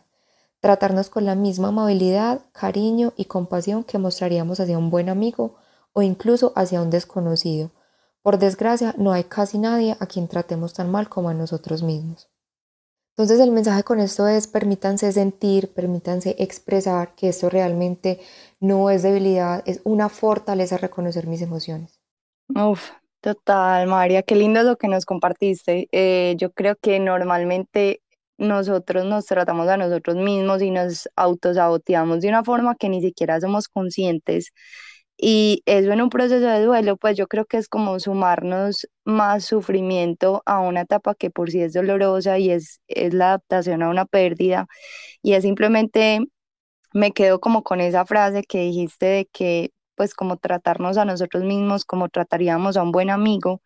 tratarnos 0.61 1.09
con 1.09 1.25
la 1.25 1.35
misma 1.35 1.67
amabilidad, 1.67 2.43
cariño 2.53 3.11
y 3.17 3.25
compasión 3.25 3.83
que 3.83 3.97
mostraríamos 3.97 4.61
hacia 4.61 4.77
un 4.77 4.89
buen 4.89 5.09
amigo 5.09 5.57
o 5.91 6.01
incluso 6.01 6.53
hacia 6.55 6.81
un 6.81 6.89
desconocido 6.89 7.71
por 8.27 8.39
desgracia, 8.39 8.93
no 8.97 9.13
hay 9.13 9.23
casi 9.23 9.57
nadie 9.57 9.95
a 10.01 10.05
quien 10.05 10.27
tratemos 10.27 10.73
tan 10.73 10.91
mal 10.91 11.07
como 11.07 11.29
a 11.29 11.33
nosotros 11.33 11.81
mismos. 11.81 12.29
Entonces 13.15 13.39
el 13.39 13.51
mensaje 13.51 13.83
con 13.83 14.01
esto 14.01 14.27
es 14.27 14.49
permítanse 14.49 15.09
sentir, 15.13 15.71
permítanse 15.73 16.35
expresar 16.37 17.15
que 17.15 17.29
esto 17.29 17.49
realmente 17.49 18.19
no 18.59 18.89
es 18.89 19.03
debilidad, 19.03 19.63
es 19.65 19.79
una 19.85 20.09
fortaleza 20.09 20.75
reconocer 20.75 21.25
mis 21.25 21.41
emociones. 21.41 22.01
Uf, 22.53 22.89
total, 23.21 23.87
María, 23.87 24.23
qué 24.23 24.35
lindo 24.35 24.61
lo 24.61 24.75
que 24.75 24.89
nos 24.89 25.05
compartiste. 25.05 25.87
Eh, 25.93 26.35
yo 26.37 26.51
creo 26.51 26.75
que 26.75 26.99
normalmente 26.99 28.01
nosotros 28.37 29.05
nos 29.05 29.25
tratamos 29.25 29.69
a 29.69 29.77
nosotros 29.77 30.17
mismos 30.17 30.61
y 30.61 30.69
nos 30.69 31.07
autosaboteamos 31.15 32.19
de 32.19 32.27
una 32.27 32.43
forma 32.43 32.75
que 32.75 32.89
ni 32.89 32.99
siquiera 32.99 33.39
somos 33.39 33.69
conscientes 33.69 34.51
y 35.17 35.63
eso 35.65 35.91
en 35.91 36.01
un 36.01 36.09
proceso 36.09 36.45
de 36.47 36.63
duelo, 36.63 36.97
pues 36.97 37.17
yo 37.17 37.27
creo 37.27 37.45
que 37.45 37.57
es 37.57 37.67
como 37.69 37.99
sumarnos 37.99 38.87
más 39.05 39.45
sufrimiento 39.45 40.43
a 40.45 40.59
una 40.59 40.81
etapa 40.81 41.15
que 41.15 41.31
por 41.31 41.49
sí 41.51 41.61
es 41.61 41.73
dolorosa 41.73 42.37
y 42.39 42.51
es, 42.51 42.81
es 42.87 43.13
la 43.13 43.29
adaptación 43.29 43.81
a 43.83 43.89
una 43.89 44.05
pérdida. 44.05 44.67
Y 45.23 45.33
es 45.33 45.43
simplemente, 45.43 46.21
me 46.93 47.11
quedo 47.13 47.39
como 47.41 47.63
con 47.63 47.81
esa 47.81 48.05
frase 48.05 48.43
que 48.43 48.59
dijiste 48.61 49.05
de 49.07 49.25
que 49.31 49.71
pues 49.95 50.13
como 50.15 50.37
tratarnos 50.37 50.97
a 50.97 51.05
nosotros 51.05 51.43
mismos 51.43 51.85
como 51.85 52.09
trataríamos 52.09 52.77
a 52.77 52.83
un 52.83 52.91
buen 52.91 53.09
amigo, 53.09 53.61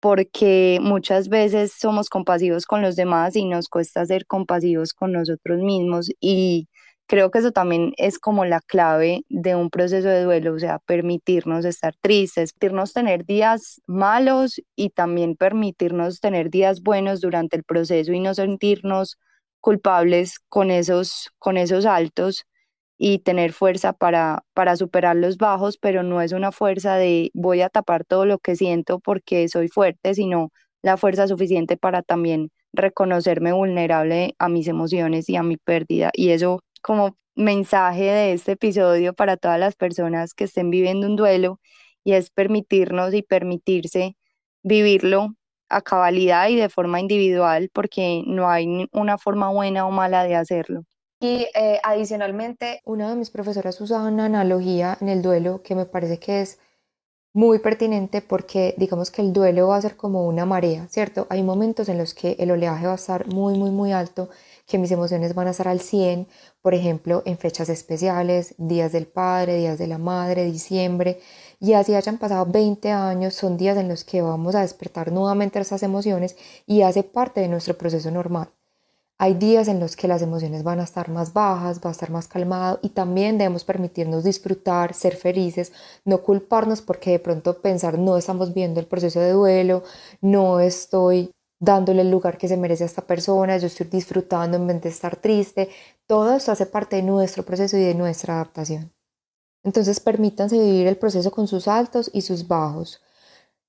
porque 0.00 0.78
muchas 0.82 1.28
veces 1.28 1.72
somos 1.78 2.08
compasivos 2.08 2.66
con 2.66 2.82
los 2.82 2.96
demás 2.96 3.36
y 3.36 3.44
nos 3.46 3.68
cuesta 3.68 4.04
ser 4.06 4.26
compasivos 4.26 4.94
con 4.94 5.12
nosotros 5.12 5.60
mismos 5.60 6.10
y 6.20 6.68
Creo 7.10 7.32
que 7.32 7.40
eso 7.40 7.50
también 7.50 7.92
es 7.96 8.20
como 8.20 8.44
la 8.44 8.60
clave 8.60 9.24
de 9.28 9.56
un 9.56 9.68
proceso 9.68 10.06
de 10.08 10.22
duelo, 10.22 10.54
o 10.54 10.58
sea, 10.60 10.78
permitirnos 10.78 11.64
estar 11.64 11.92
tristes, 12.00 12.52
permitirnos 12.52 12.92
tener 12.92 13.24
días 13.26 13.80
malos 13.88 14.60
y 14.76 14.90
también 14.90 15.34
permitirnos 15.34 16.20
tener 16.20 16.50
días 16.50 16.82
buenos 16.82 17.20
durante 17.20 17.56
el 17.56 17.64
proceso 17.64 18.12
y 18.12 18.20
no 18.20 18.32
sentirnos 18.34 19.18
culpables 19.60 20.38
con 20.48 20.70
esos, 20.70 21.30
con 21.40 21.56
esos 21.56 21.84
altos 21.84 22.44
y 22.96 23.18
tener 23.18 23.52
fuerza 23.52 23.92
para, 23.92 24.44
para 24.54 24.76
superar 24.76 25.16
los 25.16 25.36
bajos, 25.36 25.78
pero 25.78 26.04
no 26.04 26.20
es 26.22 26.30
una 26.30 26.52
fuerza 26.52 26.94
de 26.94 27.32
voy 27.34 27.62
a 27.62 27.70
tapar 27.70 28.04
todo 28.04 28.24
lo 28.24 28.38
que 28.38 28.54
siento 28.54 29.00
porque 29.00 29.48
soy 29.48 29.66
fuerte, 29.66 30.14
sino 30.14 30.50
la 30.80 30.96
fuerza 30.96 31.26
suficiente 31.26 31.76
para 31.76 32.02
también 32.02 32.50
reconocerme 32.72 33.52
vulnerable 33.52 34.36
a 34.38 34.48
mis 34.48 34.68
emociones 34.68 35.28
y 35.28 35.34
a 35.34 35.42
mi 35.42 35.56
pérdida. 35.56 36.10
Y 36.14 36.30
eso 36.30 36.60
como 36.80 37.16
mensaje 37.34 38.04
de 38.04 38.32
este 38.32 38.52
episodio 38.52 39.14
para 39.14 39.36
todas 39.36 39.58
las 39.58 39.76
personas 39.76 40.34
que 40.34 40.44
estén 40.44 40.70
viviendo 40.70 41.06
un 41.06 41.16
duelo 41.16 41.60
y 42.04 42.12
es 42.12 42.30
permitirnos 42.30 43.14
y 43.14 43.22
permitirse 43.22 44.16
vivirlo 44.62 45.34
a 45.68 45.82
cabalidad 45.82 46.48
y 46.48 46.56
de 46.56 46.68
forma 46.68 47.00
individual 47.00 47.70
porque 47.72 48.22
no 48.26 48.50
hay 48.50 48.88
una 48.92 49.18
forma 49.18 49.50
buena 49.50 49.86
o 49.86 49.90
mala 49.90 50.24
de 50.24 50.34
hacerlo. 50.34 50.84
Y 51.20 51.46
eh, 51.54 51.78
adicionalmente, 51.82 52.80
una 52.84 53.10
de 53.10 53.16
mis 53.16 53.30
profesoras 53.30 53.80
usaba 53.80 54.08
una 54.08 54.24
analogía 54.24 54.96
en 55.00 55.08
el 55.08 55.22
duelo 55.22 55.62
que 55.62 55.74
me 55.74 55.84
parece 55.84 56.18
que 56.18 56.40
es 56.40 56.58
muy 57.32 57.60
pertinente 57.60 58.22
porque 58.22 58.74
digamos 58.76 59.10
que 59.10 59.22
el 59.22 59.32
duelo 59.32 59.68
va 59.68 59.76
a 59.76 59.82
ser 59.82 59.96
como 59.96 60.26
una 60.26 60.46
marea, 60.46 60.88
¿cierto? 60.88 61.26
Hay 61.30 61.42
momentos 61.42 61.88
en 61.88 61.98
los 61.98 62.14
que 62.14 62.36
el 62.40 62.50
oleaje 62.50 62.86
va 62.86 62.92
a 62.92 62.96
estar 62.96 63.26
muy, 63.28 63.56
muy, 63.56 63.70
muy 63.70 63.92
alto 63.92 64.30
que 64.66 64.78
mis 64.78 64.90
emociones 64.90 65.34
van 65.34 65.46
a 65.46 65.50
estar 65.50 65.68
al 65.68 65.80
100, 65.80 66.26
por 66.62 66.74
ejemplo, 66.74 67.22
en 67.24 67.38
fechas 67.38 67.68
especiales, 67.68 68.54
días 68.58 68.92
del 68.92 69.06
padre, 69.06 69.56
días 69.56 69.78
de 69.78 69.86
la 69.86 69.98
madre, 69.98 70.44
diciembre, 70.44 71.20
y 71.58 71.72
así 71.74 71.94
hayan 71.94 72.18
pasado 72.18 72.46
20 72.46 72.90
años, 72.90 73.34
son 73.34 73.56
días 73.56 73.76
en 73.78 73.88
los 73.88 74.04
que 74.04 74.22
vamos 74.22 74.54
a 74.54 74.60
despertar 74.62 75.12
nuevamente 75.12 75.58
esas 75.58 75.82
emociones 75.82 76.36
y 76.66 76.82
hace 76.82 77.02
parte 77.02 77.40
de 77.40 77.48
nuestro 77.48 77.76
proceso 77.76 78.10
normal. 78.10 78.50
Hay 79.18 79.34
días 79.34 79.68
en 79.68 79.80
los 79.80 79.96
que 79.96 80.08
las 80.08 80.22
emociones 80.22 80.62
van 80.62 80.80
a 80.80 80.84
estar 80.84 81.10
más 81.10 81.34
bajas, 81.34 81.80
va 81.84 81.90
a 81.90 81.92
estar 81.92 82.10
más 82.10 82.26
calmado 82.26 82.78
y 82.82 82.88
también 82.88 83.36
debemos 83.36 83.64
permitirnos 83.64 84.24
disfrutar, 84.24 84.94
ser 84.94 85.14
felices, 85.14 85.72
no 86.06 86.22
culparnos 86.22 86.80
porque 86.80 87.10
de 87.10 87.18
pronto 87.18 87.60
pensar 87.60 87.98
no 87.98 88.16
estamos 88.16 88.54
viendo 88.54 88.80
el 88.80 88.86
proceso 88.86 89.20
de 89.20 89.32
duelo, 89.32 89.82
no 90.22 90.60
estoy 90.60 91.32
dándole 91.60 92.02
el 92.02 92.10
lugar 92.10 92.38
que 92.38 92.48
se 92.48 92.56
merece 92.56 92.84
a 92.84 92.86
esta 92.86 93.06
persona, 93.06 93.58
yo 93.58 93.66
estoy 93.68 93.86
disfrutando 93.86 94.56
en 94.56 94.66
vez 94.66 94.82
de 94.82 94.88
estar 94.88 95.16
triste. 95.16 95.68
Todo 96.06 96.34
esto 96.34 96.52
hace 96.52 96.66
parte 96.66 96.96
de 96.96 97.02
nuestro 97.02 97.44
proceso 97.44 97.76
y 97.76 97.82
de 97.82 97.94
nuestra 97.94 98.34
adaptación. 98.34 98.92
Entonces 99.62 100.00
permítanse 100.00 100.58
vivir 100.58 100.86
el 100.86 100.96
proceso 100.96 101.30
con 101.30 101.46
sus 101.46 101.68
altos 101.68 102.10
y 102.14 102.22
sus 102.22 102.48
bajos. 102.48 103.02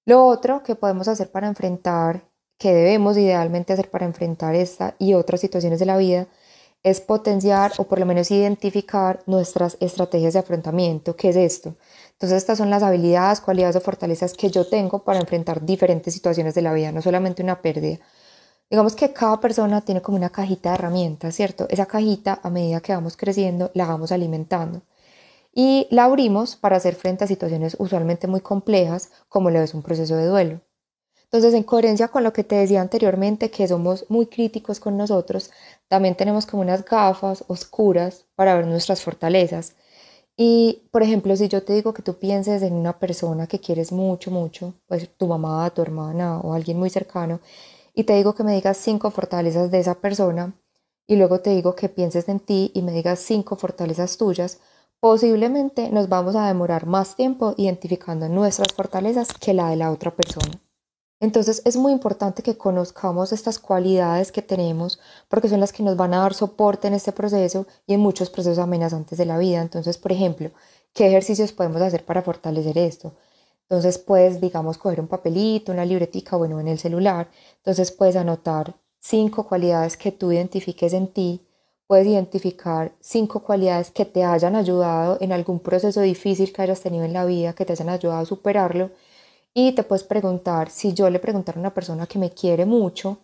Lo 0.05 0.25
otro 0.25 0.63
que 0.63 0.75
podemos 0.75 1.07
hacer 1.07 1.31
para 1.31 1.47
enfrentar, 1.47 2.27
que 2.57 2.73
debemos 2.73 3.17
idealmente 3.17 3.73
hacer 3.73 3.89
para 3.89 4.05
enfrentar 4.05 4.55
esta 4.55 4.95
y 4.97 5.13
otras 5.13 5.41
situaciones 5.41 5.79
de 5.79 5.85
la 5.85 5.97
vida, 5.97 6.27
es 6.83 7.01
potenciar 7.01 7.73
o 7.77 7.83
por 7.83 7.99
lo 7.99 8.05
menos 8.05 8.31
identificar 8.31 9.21
nuestras 9.27 9.77
estrategias 9.81 10.33
de 10.33 10.39
afrontamiento. 10.39 11.15
¿Qué 11.15 11.29
es 11.29 11.35
esto? 11.35 11.75
Entonces 12.21 12.37
estas 12.37 12.59
son 12.59 12.69
las 12.69 12.83
habilidades, 12.83 13.41
cualidades 13.41 13.75
o 13.77 13.81
fortalezas 13.81 14.35
que 14.35 14.51
yo 14.51 14.67
tengo 14.67 15.03
para 15.03 15.19
enfrentar 15.19 15.65
diferentes 15.65 16.13
situaciones 16.13 16.53
de 16.53 16.61
la 16.61 16.71
vida, 16.71 16.91
no 16.91 17.01
solamente 17.01 17.41
una 17.41 17.63
pérdida. 17.63 17.97
Digamos 18.69 18.95
que 18.95 19.11
cada 19.11 19.39
persona 19.39 19.81
tiene 19.81 20.03
como 20.03 20.17
una 20.17 20.29
cajita 20.29 20.69
de 20.69 20.75
herramientas, 20.75 21.33
¿cierto? 21.33 21.65
Esa 21.67 21.87
cajita 21.87 22.39
a 22.43 22.51
medida 22.51 22.79
que 22.79 22.93
vamos 22.93 23.17
creciendo 23.17 23.71
la 23.73 23.87
vamos 23.87 24.11
alimentando 24.11 24.83
y 25.51 25.87
la 25.89 26.03
abrimos 26.03 26.55
para 26.55 26.75
hacer 26.77 26.93
frente 26.93 27.23
a 27.23 27.27
situaciones 27.27 27.75
usualmente 27.79 28.27
muy 28.27 28.41
complejas 28.41 29.09
como 29.27 29.49
lo 29.49 29.59
es 29.59 29.73
un 29.73 29.81
proceso 29.81 30.15
de 30.15 30.27
duelo. 30.27 30.61
Entonces, 31.23 31.55
en 31.55 31.63
coherencia 31.63 32.09
con 32.09 32.23
lo 32.23 32.33
que 32.33 32.43
te 32.43 32.55
decía 32.55 32.81
anteriormente, 32.81 33.49
que 33.49 33.67
somos 33.67 34.05
muy 34.09 34.27
críticos 34.27 34.79
con 34.79 34.95
nosotros, 34.95 35.49
también 35.87 36.13
tenemos 36.13 36.45
como 36.45 36.61
unas 36.61 36.85
gafas 36.85 37.43
oscuras 37.47 38.25
para 38.35 38.53
ver 38.53 38.67
nuestras 38.67 39.01
fortalezas 39.01 39.75
y, 40.37 40.89
por 40.91 41.03
ejemplo, 41.03 41.35
si 41.35 41.47
yo 41.47 41.63
te 41.63 41.73
digo 41.73 41.93
que 41.93 42.01
tú 42.01 42.17
pienses 42.19 42.61
en 42.61 42.73
una 42.73 42.99
persona 42.99 43.47
que 43.47 43.59
quieres 43.59 43.91
mucho, 43.91 44.31
mucho, 44.31 44.73
pues 44.87 45.09
tu 45.17 45.27
mamá, 45.27 45.69
tu 45.71 45.81
hermana 45.81 46.39
o 46.39 46.53
alguien 46.53 46.79
muy 46.79 46.89
cercano, 46.89 47.39
y 47.93 48.03
te 48.05 48.13
digo 48.15 48.33
que 48.35 48.43
me 48.43 48.55
digas 48.55 48.77
cinco 48.77 49.11
fortalezas 49.11 49.71
de 49.71 49.79
esa 49.79 49.95
persona, 49.95 50.53
y 51.07 51.15
luego 51.17 51.41
te 51.41 51.51
digo 51.51 51.75
que 51.75 51.89
pienses 51.89 52.29
en 52.29 52.39
ti 52.39 52.71
y 52.73 52.81
me 52.81 52.91
digas 52.91 53.19
cinco 53.19 53.55
fortalezas 53.55 54.17
tuyas, 54.17 54.59
posiblemente 54.99 55.89
nos 55.89 56.07
vamos 56.09 56.35
a 56.35 56.47
demorar 56.47 56.85
más 56.85 57.15
tiempo 57.15 57.53
identificando 57.57 58.29
nuestras 58.29 58.73
fortalezas 58.73 59.33
que 59.33 59.53
la 59.53 59.69
de 59.69 59.75
la 59.75 59.91
otra 59.91 60.11
persona. 60.11 60.61
Entonces 61.21 61.61
es 61.65 61.77
muy 61.77 61.91
importante 61.91 62.41
que 62.41 62.57
conozcamos 62.57 63.31
estas 63.31 63.59
cualidades 63.59 64.31
que 64.31 64.41
tenemos 64.41 64.99
porque 65.29 65.49
son 65.49 65.59
las 65.59 65.71
que 65.71 65.83
nos 65.83 65.95
van 65.95 66.15
a 66.15 66.21
dar 66.21 66.33
soporte 66.33 66.87
en 66.87 66.95
este 66.95 67.11
proceso 67.11 67.67
y 67.85 67.93
en 67.93 67.99
muchos 67.99 68.31
procesos 68.31 68.57
amenazantes 68.57 69.19
de 69.19 69.27
la 69.27 69.37
vida. 69.37 69.61
Entonces, 69.61 69.99
por 69.99 70.11
ejemplo, 70.11 70.49
¿qué 70.95 71.07
ejercicios 71.07 71.51
podemos 71.51 71.79
hacer 71.83 72.03
para 72.05 72.23
fortalecer 72.23 72.75
esto? 72.79 73.13
Entonces 73.61 73.99
puedes, 73.99 74.41
digamos, 74.41 74.79
coger 74.79 74.99
un 74.99 75.07
papelito, 75.07 75.71
una 75.71 75.85
libretica, 75.85 76.37
bueno, 76.37 76.59
en 76.59 76.67
el 76.67 76.79
celular. 76.79 77.29
Entonces 77.57 77.91
puedes 77.91 78.15
anotar 78.15 78.73
cinco 78.99 79.47
cualidades 79.47 79.97
que 79.97 80.11
tú 80.11 80.31
identifiques 80.31 80.91
en 80.93 81.07
ti. 81.07 81.47
Puedes 81.85 82.07
identificar 82.07 82.93
cinco 82.99 83.43
cualidades 83.43 83.91
que 83.91 84.05
te 84.05 84.23
hayan 84.23 84.55
ayudado 84.55 85.19
en 85.21 85.33
algún 85.33 85.59
proceso 85.59 86.01
difícil 86.01 86.51
que 86.51 86.63
hayas 86.63 86.81
tenido 86.81 87.05
en 87.05 87.13
la 87.13 87.25
vida, 87.25 87.53
que 87.53 87.65
te 87.65 87.73
hayan 87.73 87.89
ayudado 87.89 88.21
a 88.21 88.25
superarlo 88.25 88.89
y 89.53 89.73
te 89.73 89.83
puedes 89.83 90.03
preguntar, 90.03 90.69
si 90.69 90.93
yo 90.93 91.09
le 91.09 91.19
preguntara 91.19 91.57
a 91.57 91.59
una 91.59 91.73
persona 91.73 92.07
que 92.07 92.19
me 92.19 92.31
quiere 92.31 92.65
mucho, 92.65 93.19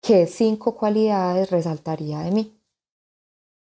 ¿qué 0.00 0.26
cinco 0.26 0.74
cualidades 0.74 1.50
resaltaría 1.50 2.20
de 2.20 2.30
mí? 2.30 2.56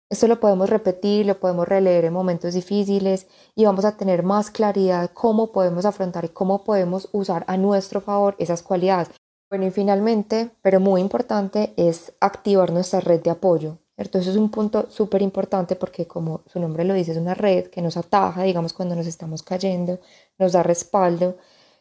Esto 0.10 0.28
lo 0.28 0.40
podemos 0.40 0.70
repetir, 0.70 1.26
lo 1.26 1.40
podemos 1.40 1.68
releer 1.68 2.06
en 2.06 2.14
momentos 2.14 2.54
difíciles 2.54 3.28
y 3.56 3.66
vamos 3.66 3.86
a 3.86 3.98
tener 3.98 4.24
más 4.24 4.52
claridad 4.52 5.10
cómo 5.14 5.52
podemos 5.52 5.86
afrontar 5.86 6.26
y 6.26 6.30
cómo 6.30 6.64
podemos 6.64 7.10
usar 7.12 7.44
a 7.48 7.58
nuestro 7.58 8.02
favor 8.02 8.36
esas 8.38 8.62
cualidades. 8.62 9.10
Bueno, 9.50 9.66
y 9.66 9.72
finalmente, 9.72 10.52
pero 10.62 10.80
muy 10.80 11.02
importante, 11.02 11.74
es 11.78 12.14
activar 12.20 12.72
nuestra 12.72 13.00
red 13.00 13.22
de 13.22 13.32
apoyo. 13.32 13.78
Eso 13.98 14.20
es 14.20 14.36
un 14.36 14.52
punto 14.52 14.88
súper 14.90 15.22
importante 15.22 15.76
porque, 15.76 16.06
como 16.06 16.42
su 16.46 16.60
nombre 16.60 16.84
lo 16.84 16.94
dice, 16.94 17.14
es 17.14 17.18
una 17.18 17.34
red 17.34 17.68
que 17.68 17.82
nos 17.82 17.96
ataja, 17.96 18.44
digamos, 18.44 18.74
cuando 18.74 18.96
nos 18.96 19.08
estamos 19.08 19.42
cayendo, 19.42 20.00
nos 20.38 20.52
da 20.52 20.64
respaldo 20.64 21.38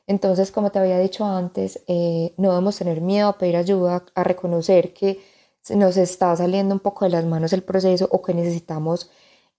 entonces, 0.07 0.51
como 0.53 0.71
te 0.71 0.79
había 0.79 0.99
dicho 0.99 1.25
antes, 1.25 1.83
eh, 1.87 2.35
no 2.37 2.51
debemos 2.51 2.77
tener 2.77 3.01
miedo 3.01 3.29
a 3.29 3.39
pedir 3.39 3.57
ayuda, 3.57 4.05
a 4.15 4.25
reconocer 4.25 4.93
que 4.93 5.21
nos 5.71 5.97
está 5.97 6.37
saliendo 6.37 6.75
un 6.75 6.81
poco 6.81 7.07
de 7.07 7.11
las 7.11 7.25
manos 7.25 7.53
el 7.55 7.63
proceso 7.63 8.09
o 8.11 8.23
que 8.23 8.35
necesitamos 8.35 9.11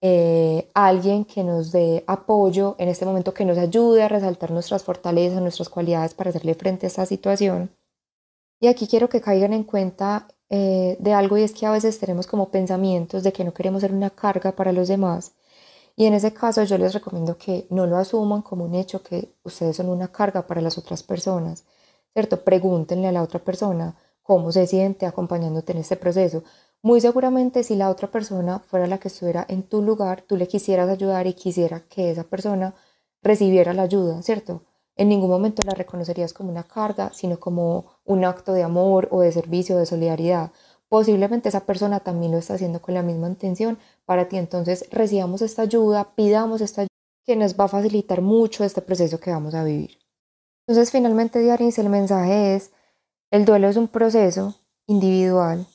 eh, 0.01 0.69
alguien 0.75 1.25
que 1.25 1.43
nos 1.43 1.71
dé 1.71 2.03
apoyo 2.05 2.75
en 2.77 2.89
este 2.89 3.05
momento, 3.05 3.34
que 3.34 3.45
nos 3.45 3.58
ayude 3.58 4.03
a 4.03 4.08
resaltar 4.08 4.51
nuestras 4.51 4.84
fortalezas, 4.84 5.41
nuestras 5.41 5.69
cualidades 5.69 6.13
para 6.13 6.29
hacerle 6.29 6.53
frente 6.53 6.86
a 6.86 6.89
esta 6.89 7.05
situación. 7.08 7.71
Y 8.60 8.67
aquí 8.67 8.88
quiero 8.88 9.10
que 9.10 9.21
caigan 9.21 9.53
en 9.53 9.63
cuenta 9.63 10.27
eh, 10.49 10.95
de 10.99 11.13
algo 11.13 11.38
y 11.38 11.43
es 11.43 11.53
que 11.53 11.65
a 11.65 11.71
veces 11.71 11.99
tenemos 11.99 12.27
como 12.27 12.49
pensamientos 12.51 13.23
de 13.23 13.34
que 13.34 13.43
no 13.43 13.53
queremos 13.53 13.81
ser 13.81 13.93
una 13.93 14.12
carga 14.12 14.51
para 14.51 14.71
los 14.71 14.88
demás 14.88 15.34
y 15.95 16.05
en 16.05 16.13
ese 16.13 16.34
caso 16.34 16.63
yo 16.63 16.77
les 16.77 16.93
recomiendo 16.93 17.38
que 17.38 17.67
no 17.69 17.88
lo 17.88 17.97
asuman 17.97 18.41
como 18.41 18.65
un 18.65 18.75
hecho 18.75 19.01
que 19.01 19.34
ustedes 19.43 19.77
son 19.77 19.89
una 19.89 20.10
carga 20.10 20.45
para 20.45 20.62
las 20.62 20.77
otras 20.77 21.03
personas, 21.03 21.63
¿cierto? 22.13 22.43
Pregúntenle 22.43 23.08
a 23.08 23.12
la 23.12 23.23
otra 23.23 23.39
persona 23.39 23.95
cómo 24.21 24.51
se 24.51 24.67
siente 24.67 25.05
acompañándote 25.05 25.71
en 25.71 25.79
este 25.79 25.95
proceso. 25.95 26.43
Muy 26.81 26.99
seguramente 27.01 27.63
si 27.63 27.75
la 27.75 27.89
otra 27.89 28.10
persona 28.12 28.60
fuera 28.60 28.88
la 28.88 28.97
que 28.99 29.08
estuviera 29.08 29.45
en 29.47 29.63
tu 29.63 29.81
lugar, 29.81 30.21
tú 30.21 30.36
le 30.38 30.47
quisieras 30.47 30.89
ayudar 30.89 31.27
y 31.27 31.34
quisiera 31.34 31.81
que 31.88 32.12
esa 32.12 32.23
persona 32.25 32.75
recibiera 33.21 33.73
la 33.73 33.84
ayuda, 33.84 34.21
¿cierto? 34.21 34.63
En 34.97 35.10
ningún 35.10 35.29
momento 35.29 35.62
la 35.65 35.73
reconocerías 35.73 36.34
como 36.34 36.49
una 36.51 36.63
carga, 36.63 37.12
sino 37.13 37.39
como 37.39 37.86
un 38.05 38.23
acto 38.25 38.53
de 38.53 38.63
amor 38.63 39.08
o 39.12 39.21
de 39.21 39.31
servicio, 39.31 39.77
de 39.77 39.86
solidaridad 39.86 40.51
posiblemente 40.89 41.49
esa 41.49 41.65
persona 41.65 41.99
también 41.99 42.31
lo 42.31 42.37
está 42.37 42.55
haciendo 42.55 42.81
con 42.81 42.93
la 42.93 43.01
misma 43.01 43.27
intención 43.27 43.77
para 44.05 44.27
ti. 44.27 44.37
Entonces 44.37 44.85
recibamos 44.91 45.41
esta 45.41 45.63
ayuda, 45.63 46.15
pidamos 46.15 46.61
esta 46.61 46.81
ayuda 46.81 46.89
que 47.25 47.35
nos 47.35 47.59
va 47.59 47.65
a 47.65 47.69
facilitar 47.69 48.21
mucho 48.21 48.63
este 48.63 48.81
proceso 48.81 49.19
que 49.19 49.31
vamos 49.31 49.55
a 49.55 49.63
vivir. 49.63 49.97
Entonces 50.67 50.91
finalmente, 50.91 51.39
Diaris, 51.39 51.77
el 51.79 51.89
mensaje 51.89 52.55
es, 52.55 52.71
el 53.31 53.45
duelo 53.45 53.67
es 53.67 53.77
un 53.77 53.87
proceso 53.87 54.55
individual 54.87 55.67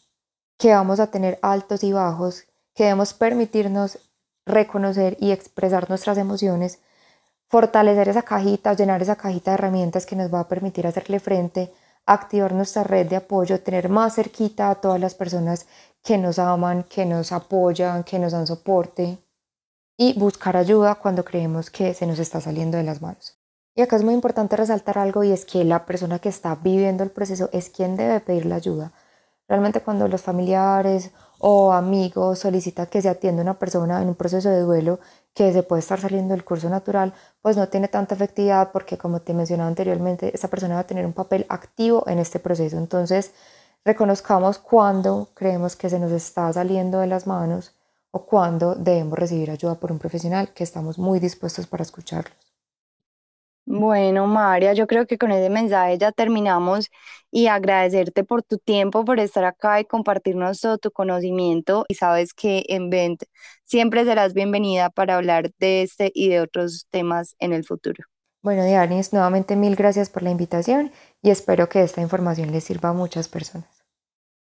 que 0.59 0.73
vamos 0.73 1.01
a 1.01 1.11
tener 1.11 1.39
altos 1.43 1.83
y 1.85 1.93
bajos, 1.93 2.45
que 2.75 2.85
debemos 2.85 3.15
permitirnos 3.15 3.99
reconocer 4.47 5.17
y 5.21 5.31
expresar 5.33 5.89
nuestras 5.89 6.19
emociones, 6.19 6.81
fortalecer 7.49 8.09
esa 8.09 8.23
cajita, 8.23 8.75
llenar 8.75 9.03
esa 9.03 9.17
cajita 9.17 9.51
de 9.51 9.55
herramientas 9.57 10.07
que 10.07 10.17
nos 10.17 10.33
va 10.33 10.41
a 10.41 10.49
permitir 10.49 10.87
hacerle 10.87 11.19
frente 11.19 11.73
activar 12.13 12.53
nuestra 12.53 12.83
red 12.83 13.07
de 13.07 13.17
apoyo, 13.17 13.61
tener 13.61 13.89
más 13.89 14.17
cerquita 14.17 14.69
a 14.71 14.75
todas 14.75 15.01
las 15.01 15.15
personas 15.15 15.67
que 16.03 16.19
nos 16.19 16.41
aman, 16.41 16.83
que 16.83 17.07
nos 17.07 17.31
apoyan, 17.31 18.03
que 18.03 18.19
nos 18.19 18.33
dan 18.33 18.49
soporte 18.49 19.19
y 19.97 20.19
buscar 20.19 20.57
ayuda 20.57 20.97
cuando 20.97 21.25
creemos 21.25 21.71
que 21.71 21.95
se 21.95 22.07
nos 22.07 22.19
está 22.19 22.41
saliendo 22.41 22.79
de 22.79 22.83
las 22.83 23.01
manos. 23.01 23.39
Y 23.77 23.83
acá 23.83 23.95
es 23.95 24.03
muy 24.03 24.15
importante 24.15 24.57
resaltar 24.57 24.99
algo 24.99 25.23
y 25.23 25.31
es 25.31 25.45
que 25.45 25.63
la 25.65 25.87
persona 25.87 26.19
que 26.19 26.29
está 26.29 26.57
viviendo 26.57 27.05
el 27.05 27.11
proceso 27.11 27.49
es 27.53 27.71
quien 27.71 27.97
debe 27.97 28.19
pedir 28.19 28.47
la 28.47 28.57
ayuda. 28.57 28.93
Realmente 29.47 29.81
cuando 29.81 30.09
los 30.09 30.23
familiares 30.23 31.13
o 31.39 31.73
amigos 31.73 32.41
solicitan 32.41 32.87
que 32.87 33.03
se 33.03 33.09
atienda 33.09 33.43
una 33.43 33.59
persona 33.59 34.03
en 34.03 34.09
un 34.09 34.15
proceso 34.17 34.49
de 34.49 34.61
duelo 34.61 34.99
que 35.35 35.53
se 35.53 35.63
puede 35.63 35.81
estar 35.81 36.01
saliendo 36.01 36.35
del 36.35 36.45
curso 36.45 36.69
natural, 36.69 37.15
pues 37.43 37.57
no 37.57 37.69
tiene 37.69 37.89
tanta 37.89 38.15
efectividad 38.15 38.73
porque 38.73 38.99
como 38.99 39.21
te 39.21 39.35
mencionaba 39.35 39.69
anteriormente, 39.69 40.35
esa 40.35 40.49
persona 40.49 40.75
va 40.75 40.81
a 40.81 40.87
tener 40.87 41.07
un 41.07 41.13
papel 41.13 41.47
activo 41.49 42.05
en 42.07 42.19
este 42.19 42.39
proceso. 42.41 42.77
Entonces, 42.79 43.33
reconozcamos 43.85 44.59
cuándo 44.59 45.31
creemos 45.35 45.77
que 45.77 45.89
se 45.91 45.99
nos 45.99 46.13
está 46.13 46.53
saliendo 46.53 46.99
de 46.99 47.07
las 47.07 47.27
manos 47.27 47.75
o 48.11 48.27
cuándo 48.27 48.75
debemos 48.75 49.19
recibir 49.19 49.51
ayuda 49.51 49.77
por 49.77 49.93
un 49.93 49.99
profesional 49.99 50.53
que 50.53 50.65
estamos 50.65 50.99
muy 50.99 51.21
dispuestos 51.21 51.67
para 51.67 51.83
escucharlos. 51.83 52.50
Bueno, 53.73 54.27
María, 54.27 54.73
yo 54.73 54.89
creo 54.89 55.07
que 55.07 55.17
con 55.17 55.31
ese 55.31 55.49
mensaje 55.49 55.97
ya 55.97 56.11
terminamos 56.11 56.89
y 57.31 57.47
agradecerte 57.47 58.25
por 58.25 58.43
tu 58.43 58.59
tiempo, 58.59 59.05
por 59.05 59.21
estar 59.21 59.45
acá 59.45 59.79
y 59.79 59.85
compartirnos 59.85 60.61
todo 60.61 60.77
tu 60.79 60.91
conocimiento. 60.91 61.85
Y 61.87 61.95
sabes 61.95 62.35
que 62.35 62.65
en 62.69 62.91
Vent 62.91 63.23
siempre 63.63 64.05
serás 64.05 64.35
bienvenida 64.35 64.91
para 64.91 65.17
hablar 65.17 65.53
de 65.61 65.83
este 65.83 66.11
y 66.13 66.29
de 66.31 66.41
otros 66.41 66.89
temas 66.91 67.37
en 67.39 67.53
el 67.53 67.65
futuro. 67.65 68.03
Bueno, 68.43 68.65
Dianis, 68.65 69.13
nuevamente 69.13 69.55
mil 69.55 69.77
gracias 69.77 70.11
por 70.11 70.25
la 70.25 70.31
invitación 70.31 70.91
y 71.23 71.31
espero 71.31 71.69
que 71.69 71.83
esta 71.83 72.01
información 72.01 72.51
les 72.51 72.65
sirva 72.65 72.89
a 72.89 72.93
muchas 72.93 73.29
personas. 73.29 73.80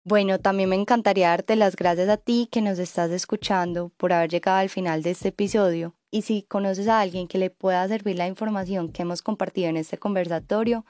Bueno, 0.09 0.39
también 0.39 0.69
me 0.69 0.75
encantaría 0.75 1.29
darte 1.29 1.55
las 1.55 1.75
gracias 1.75 2.09
a 2.09 2.17
ti 2.17 2.49
que 2.51 2.63
nos 2.63 2.79
estás 2.79 3.11
escuchando 3.11 3.91
por 3.95 4.11
haber 4.11 4.31
llegado 4.31 4.57
al 4.57 4.69
final 4.69 5.03
de 5.03 5.11
este 5.11 5.27
episodio 5.27 5.93
y 6.09 6.23
si 6.23 6.41
conoces 6.41 6.87
a 6.87 6.99
alguien 6.99 7.27
que 7.27 7.37
le 7.37 7.51
pueda 7.51 7.87
servir 7.87 8.17
la 8.17 8.25
información 8.25 8.91
que 8.91 9.03
hemos 9.03 9.21
compartido 9.21 9.69
en 9.69 9.77
este 9.77 9.99
conversatorio, 9.99 10.83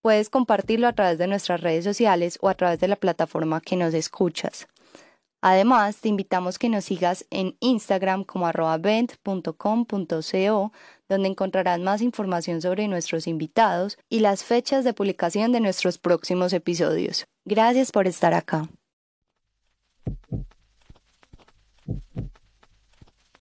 puedes 0.00 0.30
compartirlo 0.30 0.86
a 0.86 0.92
través 0.92 1.18
de 1.18 1.26
nuestras 1.26 1.60
redes 1.60 1.82
sociales 1.82 2.38
o 2.40 2.48
a 2.48 2.54
través 2.54 2.78
de 2.78 2.86
la 2.86 2.94
plataforma 2.94 3.60
que 3.60 3.74
nos 3.74 3.94
escuchas. 3.94 4.68
Además, 5.42 5.96
te 5.96 6.08
invitamos 6.08 6.56
que 6.56 6.68
nos 6.68 6.84
sigas 6.84 7.26
en 7.30 7.56
Instagram 7.58 8.22
como 8.22 8.48
vent.com.co, 8.80 10.72
donde 11.08 11.28
encontrarás 11.28 11.80
más 11.80 12.00
información 12.00 12.62
sobre 12.62 12.86
nuestros 12.86 13.26
invitados 13.26 13.98
y 14.08 14.20
las 14.20 14.44
fechas 14.44 14.84
de 14.84 14.94
publicación 14.94 15.50
de 15.50 15.58
nuestros 15.58 15.98
próximos 15.98 16.52
episodios. 16.52 17.26
Gracias 17.44 17.90
por 17.90 18.06
estar 18.06 18.34
acá. 18.34 18.68